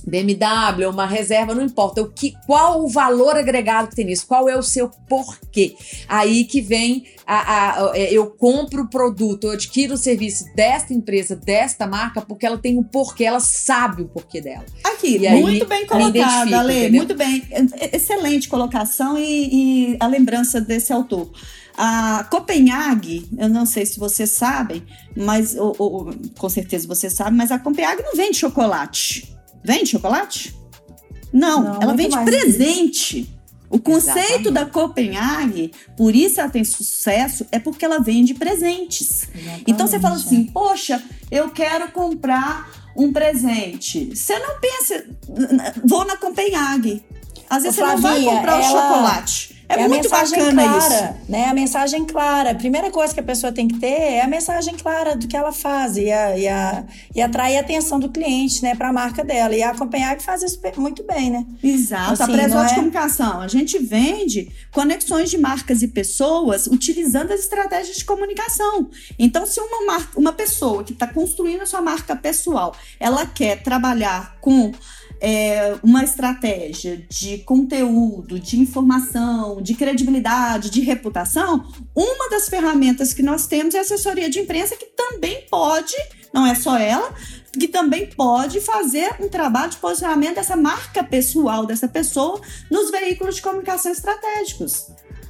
[0.06, 2.02] BMW, uma reserva, não importa.
[2.02, 4.26] O que, qual o valor agregado que tem nisso?
[4.26, 5.76] Qual é o seu porquê?
[6.08, 10.44] Aí que vem a, a, a, é, eu compro o produto, eu adquiro o serviço
[10.54, 14.64] desta empresa, desta marca, porque ela tem um porquê, ela sabe o porquê dela.
[14.84, 17.42] Aqui, e muito bem colocado, Ale, muito bem.
[17.92, 21.30] Excelente colocação e, e a lembrança desse autor.
[21.76, 24.82] A Copenhague, eu não sei se vocês sabem,
[25.16, 29.34] mas ou, ou, com certeza você sabe, mas a Copenhague não vende chocolate.
[29.62, 30.54] Vende chocolate?
[31.32, 33.36] Não, Não ela vende presente.
[33.68, 34.50] O conceito Exatamente.
[34.50, 39.28] da Copenhague, por isso ela tem sucesso, é porque ela vende presentes.
[39.32, 39.64] Exatamente.
[39.68, 44.10] Então você fala assim: poxa, eu quero comprar um presente.
[44.12, 45.06] Você não pensa,
[45.84, 47.04] vou na Copenhague.
[47.48, 48.66] Às vezes Ô, você Flavinha, não vai comprar ela...
[48.66, 49.49] o chocolate.
[49.70, 51.30] É, é muito a mensagem bacana clara, isso.
[51.30, 51.44] Né?
[51.44, 52.50] A mensagem clara.
[52.50, 55.36] A primeira coisa que a pessoa tem que ter é a mensagem clara do que
[55.36, 58.92] ela faz e, a, e, a, e atrair a atenção do cliente né, para a
[58.92, 59.54] marca dela.
[59.54, 61.46] E acompanhar que faz isso muito bem, né?
[61.62, 62.14] Exato.
[62.14, 62.66] Assim, a Presol é...
[62.66, 63.40] de Comunicação.
[63.40, 68.88] A gente vende conexões de marcas e pessoas utilizando as estratégias de comunicação.
[69.16, 73.62] Então, se uma, marca, uma pessoa que está construindo a sua marca pessoal, ela quer
[73.62, 74.72] trabalhar com
[75.20, 83.22] é, uma estratégia de conteúdo, de informação, de credibilidade, de reputação, uma das ferramentas que
[83.22, 85.94] nós temos é a assessoria de imprensa, que também pode,
[86.32, 87.14] não é só ela,
[87.52, 93.36] que também pode fazer um trabalho de posicionamento dessa marca pessoal dessa pessoa nos veículos
[93.36, 94.86] de comunicação estratégicos.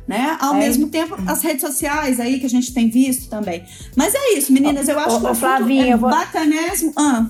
[0.06, 0.36] Né?
[0.40, 0.58] Ao é.
[0.58, 3.64] mesmo tempo, as redes sociais aí que a gente tem visto também.
[3.96, 6.10] Mas é isso, meninas, eu acho ô, que Flavinha, é vou...
[6.10, 6.92] bacanésimo.
[6.96, 7.26] Ah.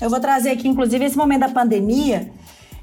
[0.00, 2.30] Eu vou trazer aqui, inclusive, esse momento da pandemia,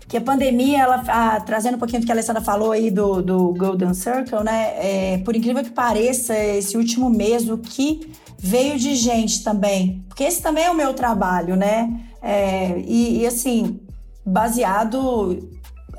[0.07, 3.53] que a pandemia, ela, trazendo um pouquinho do que a Alessandra falou aí do, do
[3.53, 4.73] Golden Circle, né?
[4.75, 10.23] É, por incrível que pareça, esse último mês, o que veio de gente também, porque
[10.23, 12.01] esse também é o meu trabalho, né?
[12.21, 13.79] É, e, e, assim,
[14.25, 15.49] baseado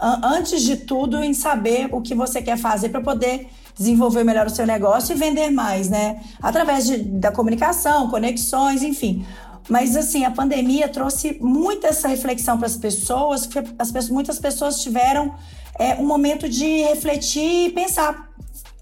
[0.01, 4.51] antes de tudo em saber o que você quer fazer para poder desenvolver melhor o
[4.51, 6.21] seu negócio e vender mais, né?
[6.43, 9.25] Através de, da comunicação, conexões, enfim.
[9.69, 14.39] Mas assim, a pandemia trouxe muita essa reflexão para as pessoas, porque as pessoas, muitas
[14.39, 15.35] pessoas tiveram
[15.79, 18.31] é, um momento de refletir e pensar: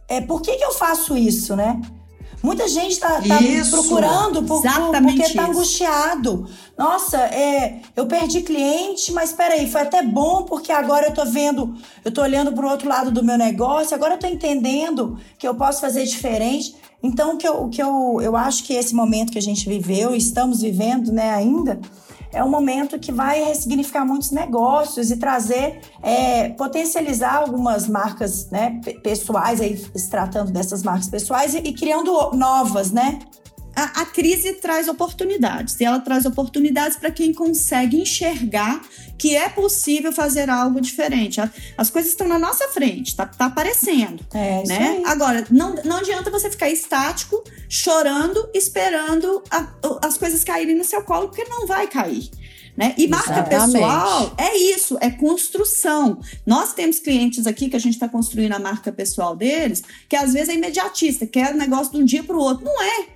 [0.08, 1.80] é, por que, que eu faço isso, né?
[2.42, 6.48] Muita gente está tá, tá procurando por, por, porque está angustiado.
[6.76, 11.74] Nossa, é, eu perdi cliente, mas peraí, foi até bom porque agora eu estou vendo,
[12.02, 15.46] eu estou olhando para o outro lado do meu negócio, agora eu estou entendendo que
[15.46, 16.74] eu posso fazer diferente.
[17.02, 19.68] Então, o que, eu, o que eu, eu acho que esse momento que a gente
[19.68, 21.80] viveu, estamos vivendo né, ainda,
[22.32, 28.80] é um momento que vai ressignificar muitos negócios e trazer, é, potencializar algumas marcas né,
[29.02, 33.18] pessoais, aí, se tratando dessas marcas pessoais, e, e criando novas, né?
[33.80, 35.78] A, a, crise traz oportunidades.
[35.80, 38.82] E ela traz oportunidades para quem consegue enxergar
[39.18, 41.40] que é possível fazer algo diferente.
[41.76, 44.24] As coisas estão na nossa frente, tá, tá aparecendo.
[44.32, 45.02] É, né?
[45.04, 49.68] Agora, não, não adianta você ficar estático, chorando, esperando a,
[50.02, 52.30] as coisas caírem no seu colo, porque não vai cair.
[52.76, 52.94] Né?
[52.96, 53.72] E marca Exatamente.
[53.72, 56.18] pessoal é isso, é construção.
[56.46, 60.32] Nós temos clientes aqui que a gente está construindo a marca pessoal deles, que às
[60.32, 62.64] vezes é imediatista, quer negócio de um dia para o outro.
[62.64, 63.06] Não é.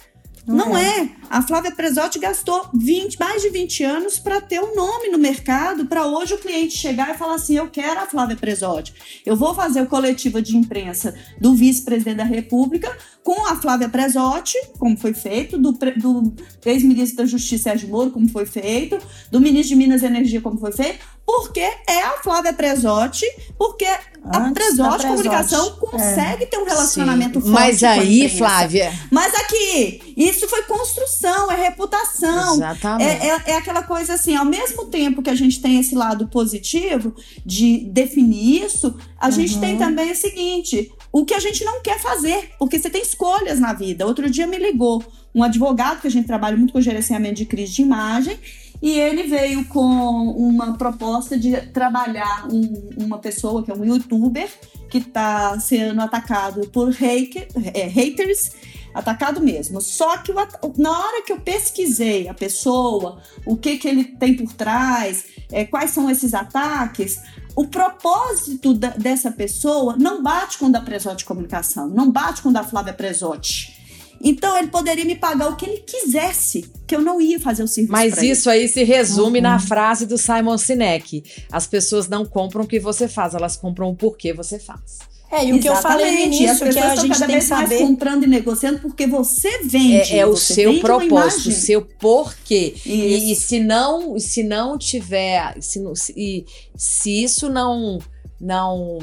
[0.46, 1.00] Não, não é.
[1.00, 1.10] é.
[1.30, 5.86] A Flávia Presotti gastou 20, mais de 20 anos para ter um nome no mercado,
[5.86, 8.94] para hoje o cliente chegar e falar assim: eu quero a Flávia Presotti.
[9.24, 14.58] Eu vou fazer o coletivo de imprensa do vice-presidente da República com a Flávia Presotti,
[14.78, 16.34] como foi feito, do, do
[16.66, 18.98] ex-ministro da Justiça Sérgio Moro, como foi feito,
[19.30, 23.26] do ministro de Minas e Energia, como foi feito, porque é a Flávia Presotti,
[23.58, 23.86] porque
[24.24, 26.46] a Presotti Comunicação consegue é.
[26.46, 27.46] ter um relacionamento Sim.
[27.46, 27.60] forte.
[27.60, 28.92] Mas aí, Flávia.
[29.10, 32.54] Mas aqui, isso foi construção, é reputação.
[32.54, 33.10] Exatamente.
[33.10, 36.28] É, é, é, aquela coisa assim, ao mesmo tempo que a gente tem esse lado
[36.28, 37.14] positivo
[37.44, 39.32] de definir isso, a uhum.
[39.32, 43.02] gente tem também o seguinte: o que a gente não quer fazer, porque você tem
[43.02, 44.06] escolhas na vida.
[44.06, 45.04] Outro dia me ligou
[45.34, 48.38] um advogado, que a gente trabalha muito com gerenciamento de crise de imagem,
[48.84, 54.46] e ele veio com uma proposta de trabalhar um, uma pessoa que é um youtuber
[54.90, 58.50] que está sendo atacado por hater, é, haters,
[58.92, 59.80] atacado mesmo.
[59.80, 60.34] Só que
[60.76, 65.64] na hora que eu pesquisei a pessoa, o que, que ele tem por trás, é,
[65.64, 67.22] quais são esses ataques,
[67.56, 72.50] o propósito da, dessa pessoa não bate com o da Presote Comunicação, não bate com
[72.50, 73.73] o da Flávia Presote.
[74.22, 77.68] Então ele poderia me pagar o que ele quisesse, que eu não ia fazer o
[77.68, 77.92] serviço.
[77.92, 78.62] Mas isso ele.
[78.62, 79.42] aí se resume uhum.
[79.42, 83.90] na frase do Simon Sinek: as pessoas não compram o que você faz, elas compram
[83.90, 84.98] o porquê você faz.
[85.30, 85.62] É, e o Exatamente.
[85.62, 87.68] que eu falei no início, que a gente cada tem vez que saber...
[87.68, 90.12] mais comprando e negociando porque você vende.
[90.12, 92.76] É, é o seu propósito, o seu porquê.
[92.86, 96.44] E, e, se não, se não tiver, se, se,
[96.76, 97.98] se isso não
[98.40, 98.98] não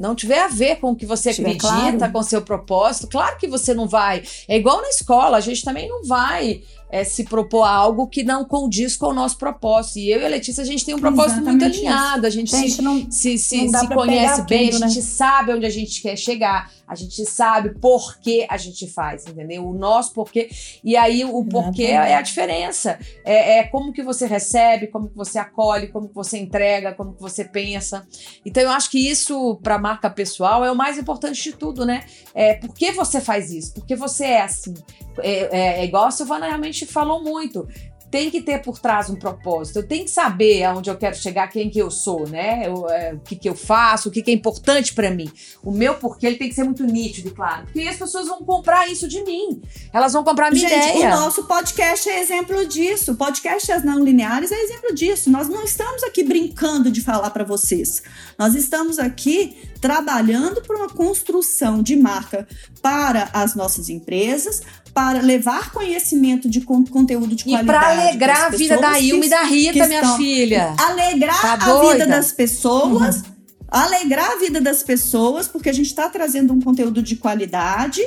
[0.00, 2.12] não tiver a ver com o que você acredita, claro.
[2.12, 4.22] com seu propósito, claro que você não vai.
[4.48, 8.44] É igual na escola, a gente também não vai é, se propor algo que não
[8.44, 9.98] condiz com o nosso propósito.
[9.98, 12.50] E eu e a Letícia, a gente tem um propósito Exatamente muito alinhado, a gente,
[12.50, 15.02] gente se, não, se, se, se conhece bem, a gente né?
[15.02, 19.64] sabe onde a gente quer chegar, a gente sabe por que a gente faz, entendeu?
[19.64, 20.50] O nosso porquê.
[20.82, 22.98] E aí o porquê é a diferença.
[23.24, 27.14] É, é, como que você recebe, como que você acolhe, como que você entrega, como
[27.14, 28.04] que você pensa.
[28.44, 32.04] Então eu acho que isso, para marca pessoal, é o mais importante de tudo, né?
[32.34, 33.72] É, por que você faz isso?
[33.74, 34.74] Porque você é assim.
[35.22, 37.68] É, é, é igual a Silvana realmente falou muito
[38.10, 39.78] tem que ter por trás um propósito.
[39.78, 42.66] Eu tenho que saber aonde eu quero chegar, quem que eu sou, né?
[42.66, 45.30] Eu, é, o que, que eu faço, o que, que é importante para mim.
[45.62, 47.66] O meu porquê ele tem que ser muito nítido e claro.
[47.66, 49.62] Porque as pessoas vão comprar isso de mim.
[49.92, 51.14] Elas vão comprar a minha Gente, ideia.
[51.14, 53.12] o nosso podcast é exemplo disso.
[53.12, 55.30] O podcast As Não Lineares é exemplo disso.
[55.30, 58.02] Nós não estamos aqui brincando de falar para vocês.
[58.38, 62.46] Nós estamos aqui trabalhando por uma construção de marca
[62.82, 64.62] para as nossas empresas,
[64.92, 67.64] para levar conhecimento de con conteúdo de qualidade.
[67.64, 70.74] E para alegrar a vida da Ilma e da Rita, minha filha.
[70.78, 73.16] Alegrar tá a vida das pessoas.
[73.16, 73.40] Uhum.
[73.68, 78.02] Alegrar a vida das pessoas, porque a gente está trazendo um conteúdo de qualidade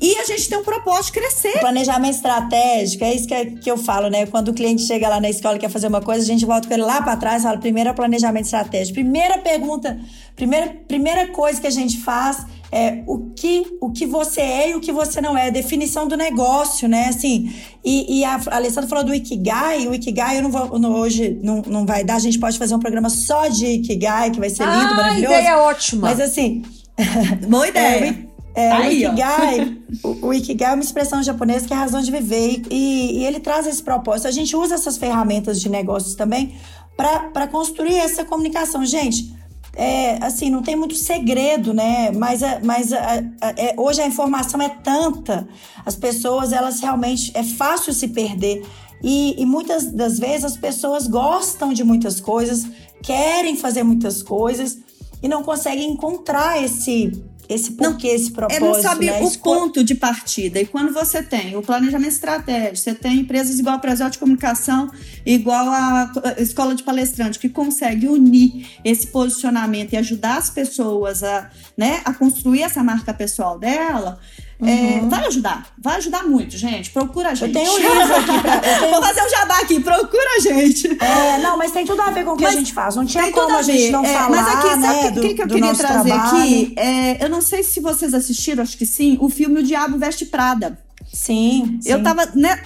[0.00, 1.58] e a gente tem um propósito de crescer.
[1.58, 4.24] Planejamento estratégico, é isso que, é, que eu falo, né?
[4.24, 6.66] Quando o cliente chega lá na escola e quer fazer uma coisa, a gente volta
[6.66, 8.94] com ele lá para trás e fala: primeiro é planejamento estratégico.
[8.94, 10.00] Primeira pergunta,
[10.34, 14.74] primeira, primeira coisa que a gente faz é, o, que, o que você é e
[14.74, 17.06] o que você não é, a definição do negócio, né?
[17.08, 17.52] Assim,
[17.84, 21.62] e, e a Alessandra falou do Ikigai, o Ikigai eu não vou, não, hoje não,
[21.66, 24.64] não vai dar, a gente pode fazer um programa só de Ikigai, que vai ser
[24.64, 25.34] lindo, ah, maravilhoso.
[25.34, 26.08] ideia ótima.
[26.08, 26.62] Mas assim...
[27.48, 28.28] Boa ideia.
[28.54, 31.80] É, é, Aí, o, Ikigai, o, o, Ikigai é uma expressão japonesa que é a
[31.80, 34.28] razão de viver e, e ele traz esse propósito.
[34.28, 36.54] A gente usa essas ferramentas de negócios também
[36.96, 38.84] para construir essa comunicação.
[38.84, 39.34] Gente,
[39.80, 42.10] é, assim, não tem muito segredo, né?
[42.10, 45.48] Mas, mas a, a, é, hoje a informação é tanta,
[45.86, 48.62] as pessoas, elas realmente, é fácil se perder.
[49.02, 52.66] E, e muitas das vezes as pessoas gostam de muitas coisas,
[53.02, 54.76] querem fazer muitas coisas
[55.22, 57.10] e não conseguem encontrar esse,
[57.50, 58.64] esse porquê, não, esse propósito.
[58.64, 59.20] Ele não sabe né?
[59.20, 59.42] o Esco...
[59.42, 60.60] ponto de partida.
[60.60, 64.88] E quando você tem o planejamento estratégico, você tem empresas igual a Brasil de Comunicação,
[65.26, 71.50] igual a Escola de Palestrante, que consegue unir esse posicionamento e ajudar as pessoas a,
[71.76, 74.20] né, a construir essa marca pessoal dela.
[74.62, 75.06] É, uhum.
[75.06, 76.90] É, vai ajudar, vai ajudar muito, gente.
[76.90, 77.54] Procura a gente.
[77.56, 78.58] Eu tenho um livro aqui pra.
[78.80, 78.90] Tenho...
[78.90, 80.98] Vou fazer um jabá aqui, procura a gente.
[81.02, 82.96] É, não, mas tem tudo a ver com o que mas a gente faz.
[82.96, 84.30] Não tinha como a, gente não é, falar.
[84.30, 86.42] Mas aqui, sabe né, o que, que, que eu queria trazer trabalho.
[86.42, 86.74] aqui?
[86.76, 90.26] É, eu não sei se vocês assistiram, acho que sim, o filme O Diabo Veste
[90.26, 90.78] Prada.
[91.12, 91.90] Sim, sim.
[91.90, 92.24] Eu tava.
[92.34, 92.62] Né,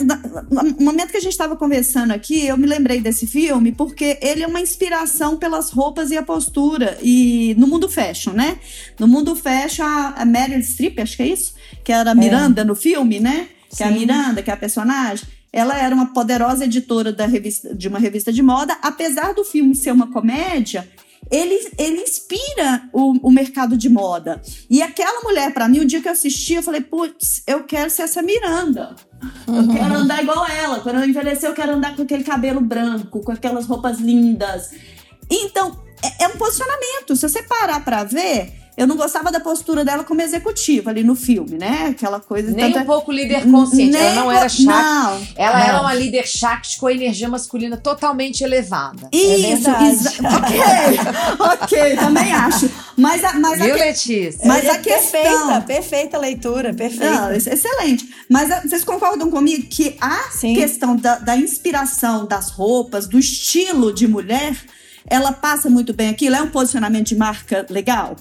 [0.51, 4.43] no momento que a gente estava conversando aqui, eu me lembrei desse filme porque ele
[4.43, 6.99] é uma inspiração pelas roupas e a postura.
[7.03, 8.59] E no mundo fashion, né?
[8.99, 11.55] No mundo fashion, a Meryl Streep, acho que é isso?
[11.83, 12.15] Que era a é.
[12.15, 12.65] Miranda é.
[12.65, 13.49] no filme, né?
[13.71, 13.85] Que sim.
[13.85, 15.27] é a Miranda, que é a personagem.
[15.51, 18.77] Ela era uma poderosa editora da revista, de uma revista de moda.
[18.83, 20.87] Apesar do filme ser uma comédia,
[21.31, 24.41] ele, ele inspira o, o mercado de moda.
[24.69, 27.91] E aquela mulher, para mim, o dia que eu assisti, eu falei, putz, eu quero
[27.91, 28.95] ser essa Miranda.
[29.47, 29.75] Eu uhum.
[29.75, 30.81] quero andar igual ela.
[30.81, 34.71] Quando eu envelhecer, eu quero andar com aquele cabelo branco, com aquelas roupas lindas.
[35.31, 37.17] Então, é, é um posicionamento.
[37.17, 41.15] Se você parar para ver, eu não gostava da postura dela como executiva ali no
[41.15, 41.89] filme, né?
[41.91, 42.51] Aquela coisa.
[42.51, 42.83] Nem tanta...
[42.83, 43.97] um pouco líder consciente.
[43.97, 44.83] ela não era chata.
[44.83, 45.67] Não, ela não.
[45.67, 49.09] era uma líder chata com a energia masculina totalmente elevada.
[49.13, 49.75] Isso, é
[50.37, 52.71] ok, ok, também acho.
[52.97, 54.41] Mas a, mas Viu, a, Letícia?
[54.45, 55.21] Mas a questão...
[55.23, 57.11] Perfeita, perfeita leitura, perfeita.
[57.11, 58.09] Não, excelente.
[58.29, 60.55] Mas a, vocês concordam comigo que a Sim.
[60.55, 64.57] questão da, da inspiração das roupas, do estilo de mulher,
[65.07, 66.37] ela passa muito bem aquilo?
[66.37, 68.17] É um posicionamento de marca legal?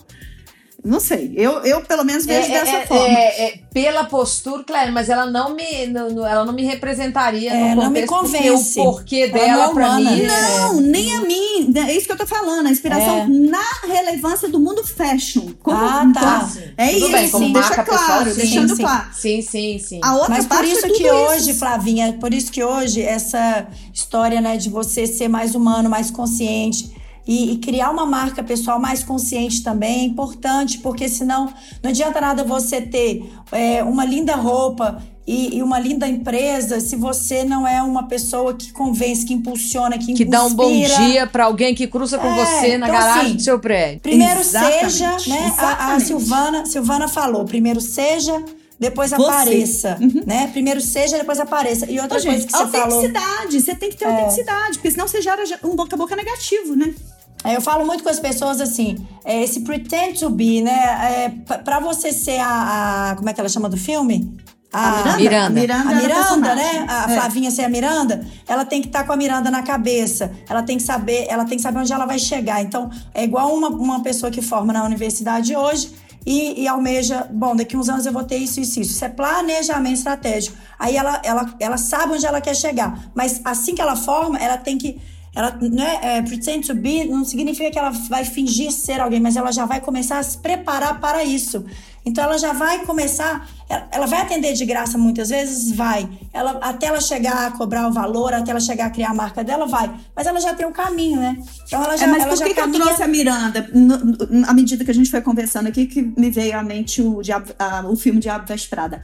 [0.84, 1.32] Não sei.
[1.36, 3.18] Eu, eu pelo menos vejo é, dessa é, forma.
[3.18, 7.74] É, é, pela postura, claro, mas ela não me, não, ela não me representaria é,
[7.74, 8.78] no não me convence.
[8.80, 10.24] o porquê dela é pra mim.
[10.24, 11.74] Não, nem a mim.
[11.74, 12.68] É isso que eu tô falando.
[12.68, 13.28] A inspiração é.
[13.28, 15.54] na relevância do mundo fashion.
[15.64, 16.50] Como, ah, tá.
[16.78, 19.08] é Tudo isso, bem, como deixa marca claro, pessoal, deixando sim, claro.
[19.14, 20.00] Sim, sim, sim.
[20.04, 21.14] A outra mas por isso que isso.
[21.14, 26.12] hoje, Flavinha, por isso que hoje essa história, né, de você ser mais humano, mais
[26.12, 31.90] consciente e, e, criar uma marca pessoal mais consciente também é importante, porque senão não
[31.90, 37.46] adianta nada você ter é, uma linda roupa e, e, uma linda empresa se você
[37.46, 41.46] não é uma pessoa que convence, que impulsiona, que Que dá um bom dia para
[41.46, 44.02] alguém que cruza com é, você na então, garagem assim, do seu prédio.
[44.02, 45.54] Primeiro exatamente, seja, né?
[45.58, 48.44] A, a, Silvana, Silvana falou, primeiro seja
[48.78, 49.16] depois você.
[49.16, 50.24] apareça, uhum.
[50.26, 50.50] né?
[50.52, 51.90] Primeiro seja, depois apareça.
[51.90, 52.98] E outra Ô, coisa gente, que você falou...
[52.98, 54.10] Autenticidade, você tem que ter é.
[54.10, 56.94] autenticidade, porque senão você gera um boca a boca negativo, né?
[57.46, 61.30] Eu falo muito com as pessoas assim, é, esse pretend to be, né?
[61.50, 64.36] É, pra você ser a, a, Como é que ela chama do filme?
[64.72, 65.62] A, a Miranda.
[65.62, 65.90] Miranda.
[65.90, 66.86] A Miranda, né?
[66.90, 67.16] A é.
[67.16, 70.32] Flavinha ser a Miranda, ela tem que estar tá com a Miranda na cabeça.
[70.50, 72.62] Ela tem que saber, ela tem que saber onde ela vai chegar.
[72.62, 75.94] Então, é igual uma, uma pessoa que forma na universidade hoje
[76.26, 78.92] e, e, almeja, bom, daqui uns anos eu vou ter isso, isso, isso.
[78.92, 80.58] Isso é planejamento estratégico.
[80.80, 83.12] Aí ela, ela, ela sabe onde ela quer chegar.
[83.14, 85.00] Mas assim que ela forma, ela tem que
[85.36, 89.36] ela né, é, pretend to be não significa que ela vai fingir ser alguém, mas
[89.36, 91.66] ela já vai começar a se preparar para isso.
[92.06, 93.48] Então ela já vai começar,
[93.90, 96.08] ela vai atender de graça muitas vezes, vai.
[96.34, 99.44] Ela até ela chegar a cobrar o valor, até ela chegar a criar a marca
[99.44, 99.90] dela, vai.
[100.14, 101.38] Mas ela já tem um caminho, né?
[101.66, 102.06] Então ela já.
[102.06, 102.72] É, mas ela por que, caminha...
[102.72, 103.70] que eu trouxe a Miranda?
[103.74, 107.22] No, à medida que a gente foi conversando aqui, que me veio à mente o,
[107.22, 109.02] Diabo, a, o filme Diabo Veste Prada.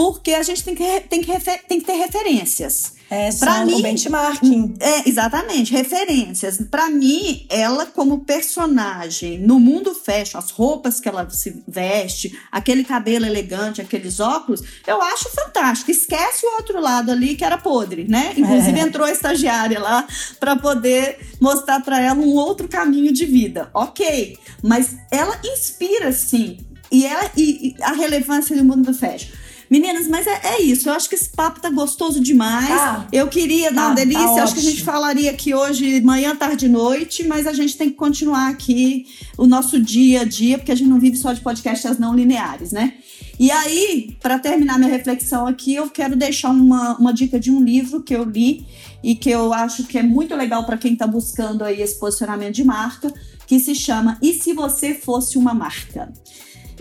[0.00, 2.94] Porque a gente tem que, tem que, refer, tem que ter referências.
[3.10, 4.76] É, para mim, benchmarking.
[4.80, 6.56] É, exatamente, referências.
[6.70, 12.82] Para mim, ela como personagem no mundo fashion, as roupas que ela se veste, aquele
[12.82, 15.90] cabelo elegante, aqueles óculos, eu acho fantástico.
[15.90, 18.32] Esquece o outro lado ali que era podre, né?
[18.38, 18.82] Inclusive é.
[18.82, 23.68] entrou a estagiária lá para poder mostrar para ela um outro caminho de vida.
[23.74, 26.56] OK, mas ela inspira sim.
[26.90, 29.28] E, ela, e, e a relevância do mundo do fashion.
[29.70, 30.88] Meninas, mas é, é, isso.
[30.88, 32.68] Eu acho que esse papo tá gostoso demais.
[32.68, 33.06] Tá.
[33.12, 34.34] Eu queria dar tá, uma delícia.
[34.34, 37.76] Tá acho que a gente falaria aqui hoje, manhã, tarde e noite, mas a gente
[37.76, 39.06] tem que continuar aqui
[39.38, 42.72] o nosso dia a dia, porque a gente não vive só de podcasts não lineares,
[42.72, 42.94] né?
[43.38, 47.62] E aí, para terminar minha reflexão aqui, eu quero deixar uma, uma dica de um
[47.62, 48.66] livro que eu li
[49.04, 52.56] e que eu acho que é muito legal para quem está buscando aí esse posicionamento
[52.56, 53.14] de marca,
[53.46, 56.12] que se chama E se você fosse uma marca?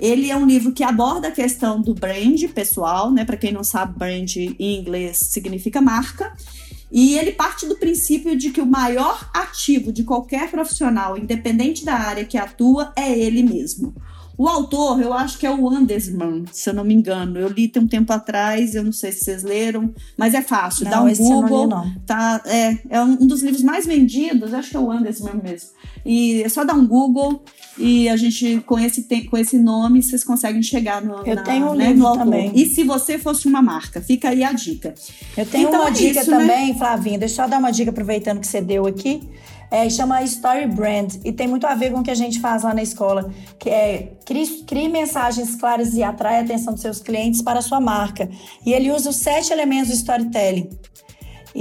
[0.02, 3.26] Ele é um livro que aborda a questão do brand pessoal, né?
[3.26, 6.34] Para quem não sabe, brand em inglês significa marca.
[6.92, 11.94] E ele parte do princípio de que o maior ativo de qualquer profissional, independente da
[11.94, 13.94] área que atua, é ele mesmo.
[14.40, 17.38] O autor, eu acho que é o Andersman, se eu não me engano.
[17.38, 20.86] Eu li tem um tempo atrás, eu não sei se vocês leram, mas é fácil.
[20.86, 21.68] Não, Dá um eu não li, Google.
[21.68, 22.00] não.
[22.06, 25.72] Tá, é, é um dos livros mais vendidos, acho que é o Andersman mesmo.
[26.06, 27.44] E é só dar um Google
[27.80, 31.72] e a gente, com esse, com esse nome, vocês conseguem chegar no, Eu na- tenho
[31.72, 32.52] um né, livro também.
[32.54, 34.02] E se você fosse uma marca?
[34.02, 34.94] Fica aí a dica.
[35.38, 36.38] Eu tenho Então uma é dica isso, né?
[36.40, 37.18] também, Flavinha.
[37.18, 39.22] Deixa eu só dar uma dica aproveitando que você deu aqui.
[39.72, 42.64] É, chama Story Brand e tem muito a ver com o que a gente faz
[42.64, 47.00] lá na escola, que é crie, crie mensagens claras e atrai a atenção dos seus
[47.00, 48.28] clientes para a sua marca.
[48.66, 50.70] E ele usa os sete elementos do storytelling.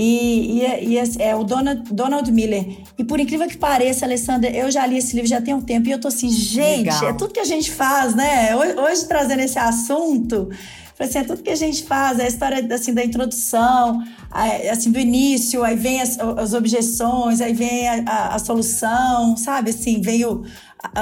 [0.00, 2.64] E, e, e esse é o Donald, Donald Miller.
[2.96, 5.88] E por incrível que pareça, Alessandra, eu já li esse livro já tem um tempo
[5.88, 7.08] e eu tô assim, gente, Legal.
[7.08, 8.54] é tudo que a gente faz, né?
[8.54, 10.48] Hoje, hoje trazendo esse assunto,
[11.00, 14.00] assim, é tudo que a gente faz, é a história assim, da introdução,
[14.70, 19.70] assim, do início, aí vem as, as objeções, aí vem a, a- a solução, sabe?
[19.70, 20.22] Assim, vem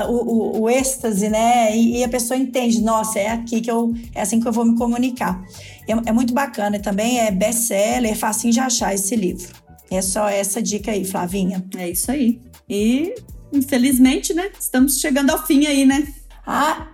[0.09, 1.77] o, o, o, êxtase, né?
[1.77, 4.65] E, e a pessoa entende, nossa, é aqui que eu, é assim que eu vou
[4.65, 5.45] me comunicar.
[5.87, 9.49] É, é muito bacana, também é best-seller, é facinho de achar esse livro.
[9.91, 11.65] É só essa dica aí, Flavinha.
[11.77, 12.41] É isso aí.
[12.69, 13.15] E,
[13.53, 14.51] infelizmente, né?
[14.59, 16.07] Estamos chegando ao fim aí, né?
[16.47, 16.89] Ah,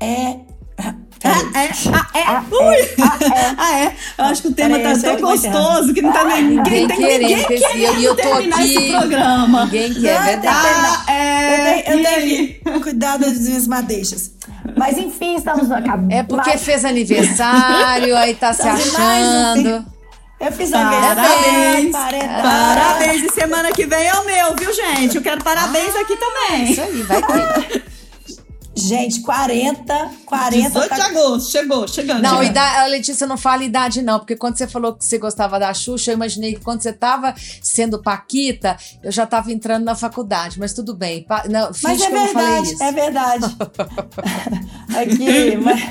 [0.00, 0.40] é.
[1.24, 2.88] Ah, é, ah, é, ui.
[3.56, 3.92] Ah, é.
[4.18, 5.36] Eu acho que o tema Peraí, tá eu tão é é.
[5.36, 8.56] gostoso que não tá nem ninguém, Ninguém tem querendo ninguém querendo e eu tô terminar
[8.58, 9.64] aqui- esse programa.
[9.64, 10.98] Ninguém quer, é verdade.
[11.06, 11.78] Ah, é.
[11.80, 14.32] Eu tenho, eu tenho cuidar das minhas madeixas.
[14.76, 16.12] Mas enfim, estamos acabando.
[16.12, 19.84] É porque Mas- fez aniversário, aí tá se achando.
[20.40, 21.94] Eu fiz Parabéns.
[21.94, 22.20] aniversário.
[22.42, 23.22] Parabéns.
[23.22, 25.16] E semana que vem é o meu, viu, gente?
[25.16, 26.70] Eu quero parabéns aqui também.
[26.70, 27.84] Isso aí, vai ter.
[28.76, 31.06] Gente, 40, 40 18 de tá...
[31.06, 31.50] agosto.
[31.50, 32.22] Chegou, chegando.
[32.22, 32.50] Não, chegando.
[32.50, 35.72] idade, a Letícia não fala idade, não, porque quando você falou que você gostava da
[35.72, 40.58] Xuxa, eu imaginei que quando você tava sendo Paquita, eu já tava entrando na faculdade,
[40.58, 41.22] mas tudo bem.
[41.24, 43.56] Pa- Não, Mas é eu não falei verdade, é verdade.
[45.02, 45.82] Aqui, mas...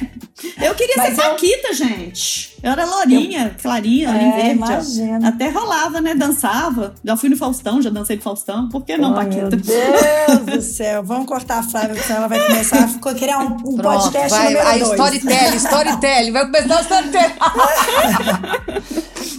[0.62, 2.58] Eu queria Mas ser eu- Paquita, gente.
[2.62, 4.52] Eu era lourinha, clarinha, olhinho É, verde.
[4.58, 5.28] imagina.
[5.30, 6.16] Até rolava, né?
[6.16, 6.96] Dançava.
[7.04, 8.68] Já fui no Faustão, já dancei no Faustão.
[8.68, 9.56] Por que não, Oh, meu Paquita?
[9.56, 11.04] Deus do céu.
[11.04, 14.30] Vamos cortar a Flávia, porque senão ela vai começar a criar um, um Pronto, podcast
[14.30, 14.90] vai, número a dois.
[14.92, 17.34] storytelling, storytelling, vai começar o storytelling.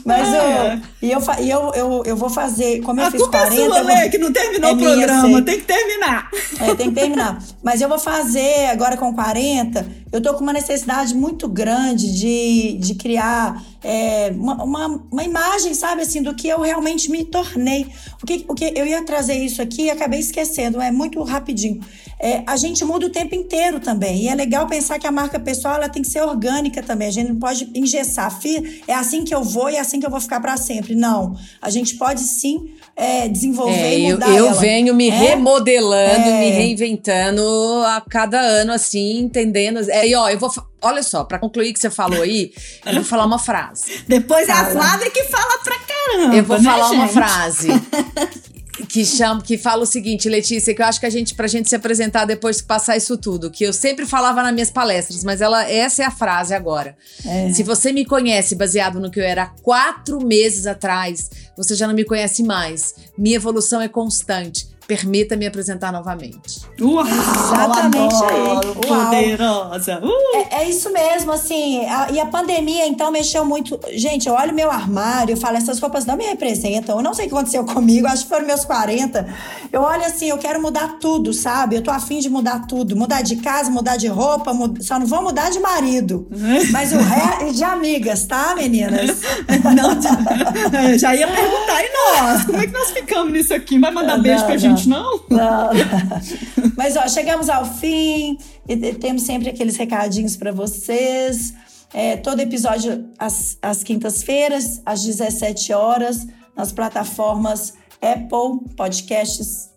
[0.04, 0.74] Mas É.
[0.74, 3.54] eu, e eu, e eu, eu, eu vou fazer, como eu A fiz culpa 40...
[3.54, 5.28] é sua, eu vou- Lê, que não terminou É o minha, programa.
[5.28, 5.42] sei.
[5.42, 6.30] Tem que terminar.
[6.60, 7.38] É, tem que terminar.
[7.62, 9.84] Mas eu vou fazer agora com 40 ferramenta
[10.14, 15.74] eu tô com uma necessidade muito grande de, de criar é, uma, uma, uma imagem,
[15.74, 17.86] sabe, assim, do que eu realmente me tornei.
[18.22, 21.80] O que, o que eu ia trazer isso aqui e acabei esquecendo, é muito rapidinho.
[22.20, 24.22] É, a gente muda o tempo inteiro também.
[24.22, 27.08] E é legal pensar que a marca pessoal ela tem que ser orgânica também.
[27.08, 28.38] A gente não pode engessar.
[28.86, 30.94] É assim que eu vou e é assim que eu vou ficar para sempre.
[30.94, 31.36] Não.
[31.60, 34.60] A gente pode sim é, desenvolver É, e eu, mudar eu ela.
[34.60, 35.12] venho me É?
[35.18, 36.40] remodelando, É.
[36.40, 37.42] me reinventando
[37.86, 39.80] a cada ano, assim, entendendo.
[39.90, 40.52] É, e ó, eu vou.
[40.82, 42.52] Olha só, pra concluir o que você falou aí,
[42.84, 44.04] eu vou falar uma frase.
[44.06, 44.70] Depois é a.
[44.70, 46.36] Flávia que fala pra caramba.
[46.36, 47.14] Eu vou né, falar uma gente?
[47.14, 47.68] frase.
[48.88, 51.68] Que chama, que fala o seguinte, Letícia, que eu acho que a gente, pra gente
[51.68, 55.40] se apresentar depois que passar isso tudo, que eu sempre falava nas minhas palestras, mas
[55.40, 56.96] ela, essa é a frase agora.
[57.24, 57.52] É.
[57.52, 61.86] Se você me conhece baseado no que eu era há quatro meses atrás, você já
[61.86, 62.94] não me conhece mais.
[63.16, 64.73] Minha evolução é constante.
[64.86, 66.60] Permita-me apresentar novamente.
[66.80, 68.90] Uau, Exatamente adoro, aí.
[68.90, 69.04] Uau.
[69.06, 70.00] Poderosa.
[70.02, 71.84] Uh, É, é isso mesmo, assim.
[71.86, 73.78] a- e a pandemia, então, mexeu muito.
[73.92, 76.96] Gente, eu olho meu armário, eu falo, essas roupas não me representam.
[76.98, 79.26] Eu não sei o que aconteceu comigo, acho que foram meus 40.
[79.72, 81.76] Eu olho assim, eu quero mudar tudo, sabe?
[81.76, 82.94] Eu tô afim de mudar tudo.
[82.94, 86.28] Mudar de casa, mudar de roupa, mu- só não vou mudar de marido.
[86.70, 87.44] Mas o resto.
[87.46, 89.20] E de amigas, tá, meninas?
[89.76, 92.44] não, já, já ia perguntar, e nós?
[92.44, 93.78] Como é que nós ficamos nisso aqui?
[93.78, 94.73] Vai mandar beijo Não, pra não.
[94.76, 95.20] Gente, não?
[95.30, 95.70] Não.
[96.76, 98.36] Mas ó, chegamos ao fim
[98.68, 101.52] e te- temos sempre aqueles recadinhos para vocês.
[101.92, 109.70] É, todo episódio às, às quintas-feiras, às 17 horas, nas plataformas Apple Podcasts,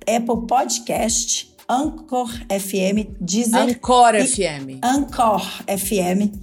[0.00, 3.60] Apple Podcast, Anchor FM, Deezer.
[3.60, 4.80] Ancora e- FM.
[4.82, 6.34] Anchor FM,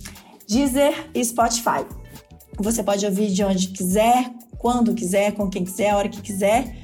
[0.47, 1.85] Deezer e Spotify.
[2.57, 6.75] Você pode ouvir de onde quiser, quando quiser, com quem quiser, a hora que quiser.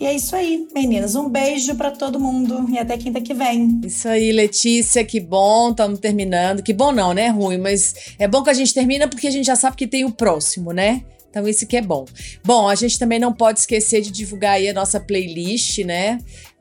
[0.00, 1.14] E é isso aí, meninas.
[1.16, 3.80] Um beijo pra todo mundo e até quinta que vem.
[3.84, 6.62] Isso aí, Letícia, que bom, estamos terminando.
[6.62, 7.28] Que bom não, né?
[7.28, 10.04] Ruim, mas é bom que a gente termina porque a gente já sabe que tem
[10.04, 11.02] o próximo, né?
[11.30, 12.04] Então isso que é bom.
[12.44, 16.18] Bom, a gente também não pode esquecer de divulgar aí a nossa playlist, né?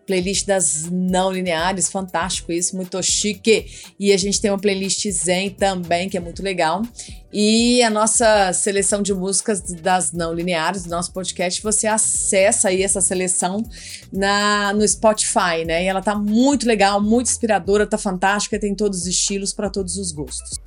[0.08, 3.68] Playlist das não lineares, fantástico isso, muito chique.
[4.00, 6.82] E a gente tem uma playlist Zen também, que é muito legal.
[7.32, 12.82] E a nossa seleção de músicas das não lineares do nosso podcast, você acessa aí
[12.82, 13.64] essa seleção
[14.12, 15.84] na, no Spotify, né?
[15.84, 19.98] E ela tá muito legal, muito inspiradora, tá fantástica, tem todos os estilos para todos
[19.98, 20.58] os gostos.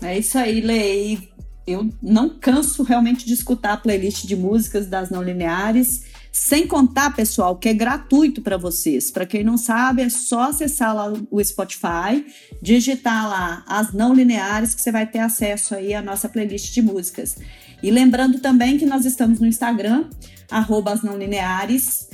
[0.00, 1.28] É isso aí, Lei.
[1.66, 6.04] Eu não canso realmente de escutar a playlist de músicas das não lineares.
[6.36, 9.08] Sem contar, pessoal, que é gratuito para vocês.
[9.08, 12.26] Para quem não sabe, é só acessar lá o Spotify,
[12.60, 16.82] digitar lá as não lineares que você vai ter acesso aí à nossa playlist de
[16.82, 17.36] músicas.
[17.80, 20.06] E lembrando também que nós estamos no Instagram,
[20.50, 22.08] arroba as não lineares.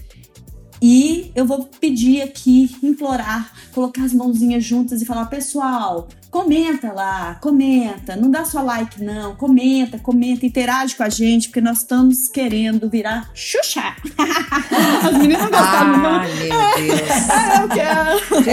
[0.83, 7.35] E eu vou pedir aqui, implorar, colocar as mãozinhas juntas e falar, pessoal, comenta lá,
[7.41, 12.29] comenta, não dá só like não, comenta, comenta, interage com a gente, porque nós estamos
[12.29, 13.97] querendo virar Xuxa.
[15.03, 16.21] As meninas gostaram, não?
[16.21, 17.11] Ai, meu Deus.
[17.31, 18.49] Ah, eu quero.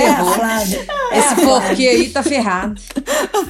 [1.11, 2.81] É, Esse porquê aí tá ferrado.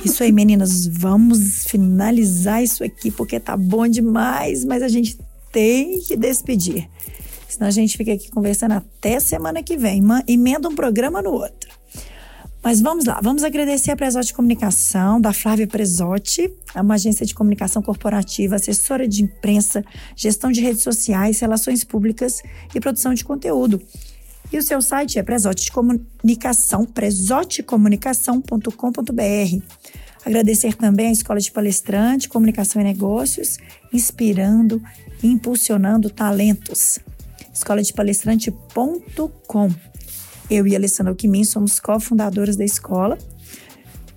[0.04, 5.18] Isso aí, meninas, vamos finalizar isso aqui, porque tá bom demais, mas a gente
[5.52, 6.90] tem que despedir.
[7.48, 10.02] Senão a gente fica aqui conversando até semana que vem.
[10.28, 11.77] Emenda um programa no outro.
[12.64, 17.34] Mas vamos lá, vamos agradecer a Presote Comunicação, da Flávia Presote, é uma agência de
[17.34, 19.86] comunicação corporativa, assessora de imprensa,
[20.16, 22.42] gestão de redes sociais, relações públicas
[22.76, 23.80] e produção de conteúdo.
[24.52, 29.64] E o seu site é Presote de Comunicação, presotecomunicação.com.br.
[30.26, 33.58] Agradecer também à Escola de Palestrante, Comunicação e Negócios,
[33.94, 34.82] inspirando
[35.24, 37.00] e impulsionando talentos
[37.58, 39.70] escoladepalestrante.com.
[40.50, 43.18] Eu e Alessandra Alquimin somos cofundadoras da escola.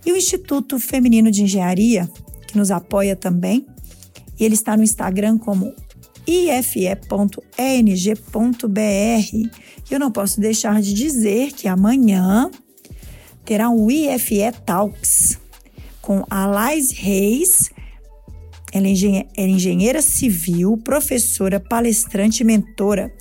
[0.04, 2.08] E o Instituto Feminino de Engenharia,
[2.46, 3.66] que nos apoia também,
[4.38, 5.74] e ele está no Instagram como
[6.26, 7.20] ife.eng.br.
[9.90, 12.50] Eu não posso deixar de dizer que amanhã
[13.44, 15.38] terá o IFE Talks
[16.00, 17.70] com a Lais Reis
[18.72, 23.12] ela é, engenhe é engenheira civil, professora, palestrante e mentora.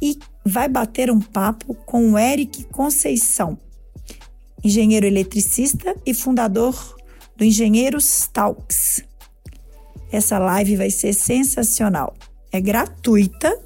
[0.00, 0.16] E
[0.48, 3.58] vai bater um papo com o Eric Conceição,
[4.64, 6.96] engenheiro eletricista e fundador
[7.36, 9.04] do Engenheiros Talks.
[10.10, 12.16] Essa live vai ser sensacional.
[12.50, 13.56] É gratuita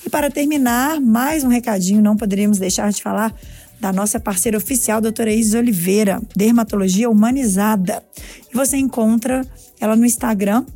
[0.04, 3.34] E para terminar, mais um recadinho, não poderíamos deixar de falar
[3.80, 8.04] da nossa parceira oficial, doutora Isis Oliveira, Dermatologia Humanizada.
[8.52, 9.46] E você encontra
[9.80, 10.66] ela no Instagram,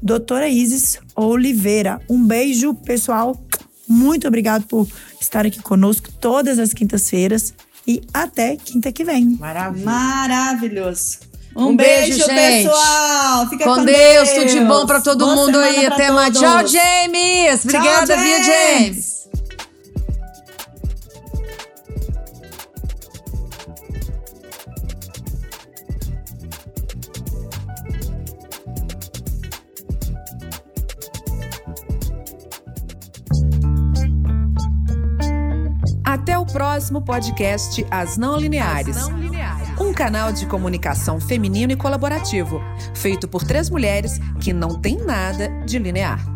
[0.00, 2.00] doutora Isis Oliveira.
[2.08, 3.36] Um beijo, pessoal.
[3.88, 4.88] Muito obrigado por
[5.20, 7.54] estar aqui conosco todas as quintas-feiras
[7.86, 9.36] e até quinta que vem.
[9.38, 9.84] Maravilha.
[9.84, 11.18] Maravilhoso.
[11.54, 12.64] Um, um beijo, beijo, gente.
[12.68, 13.48] pessoal.
[13.48, 13.96] Fica com, com Deus.
[13.96, 14.30] Deus.
[14.30, 15.86] Tudo de bom para todo Boa mundo aí.
[15.86, 16.36] Até mais.
[16.36, 17.64] Tchau, James.
[17.64, 18.46] Obrigada, Tchau, James.
[18.46, 19.15] Via James.
[36.26, 38.96] Até o próximo podcast As Não Lineares.
[38.96, 39.80] As Não Lineares.
[39.80, 42.60] Um canal de comunicação feminino e colaborativo,
[42.96, 46.35] feito por três mulheres que não têm nada de linear.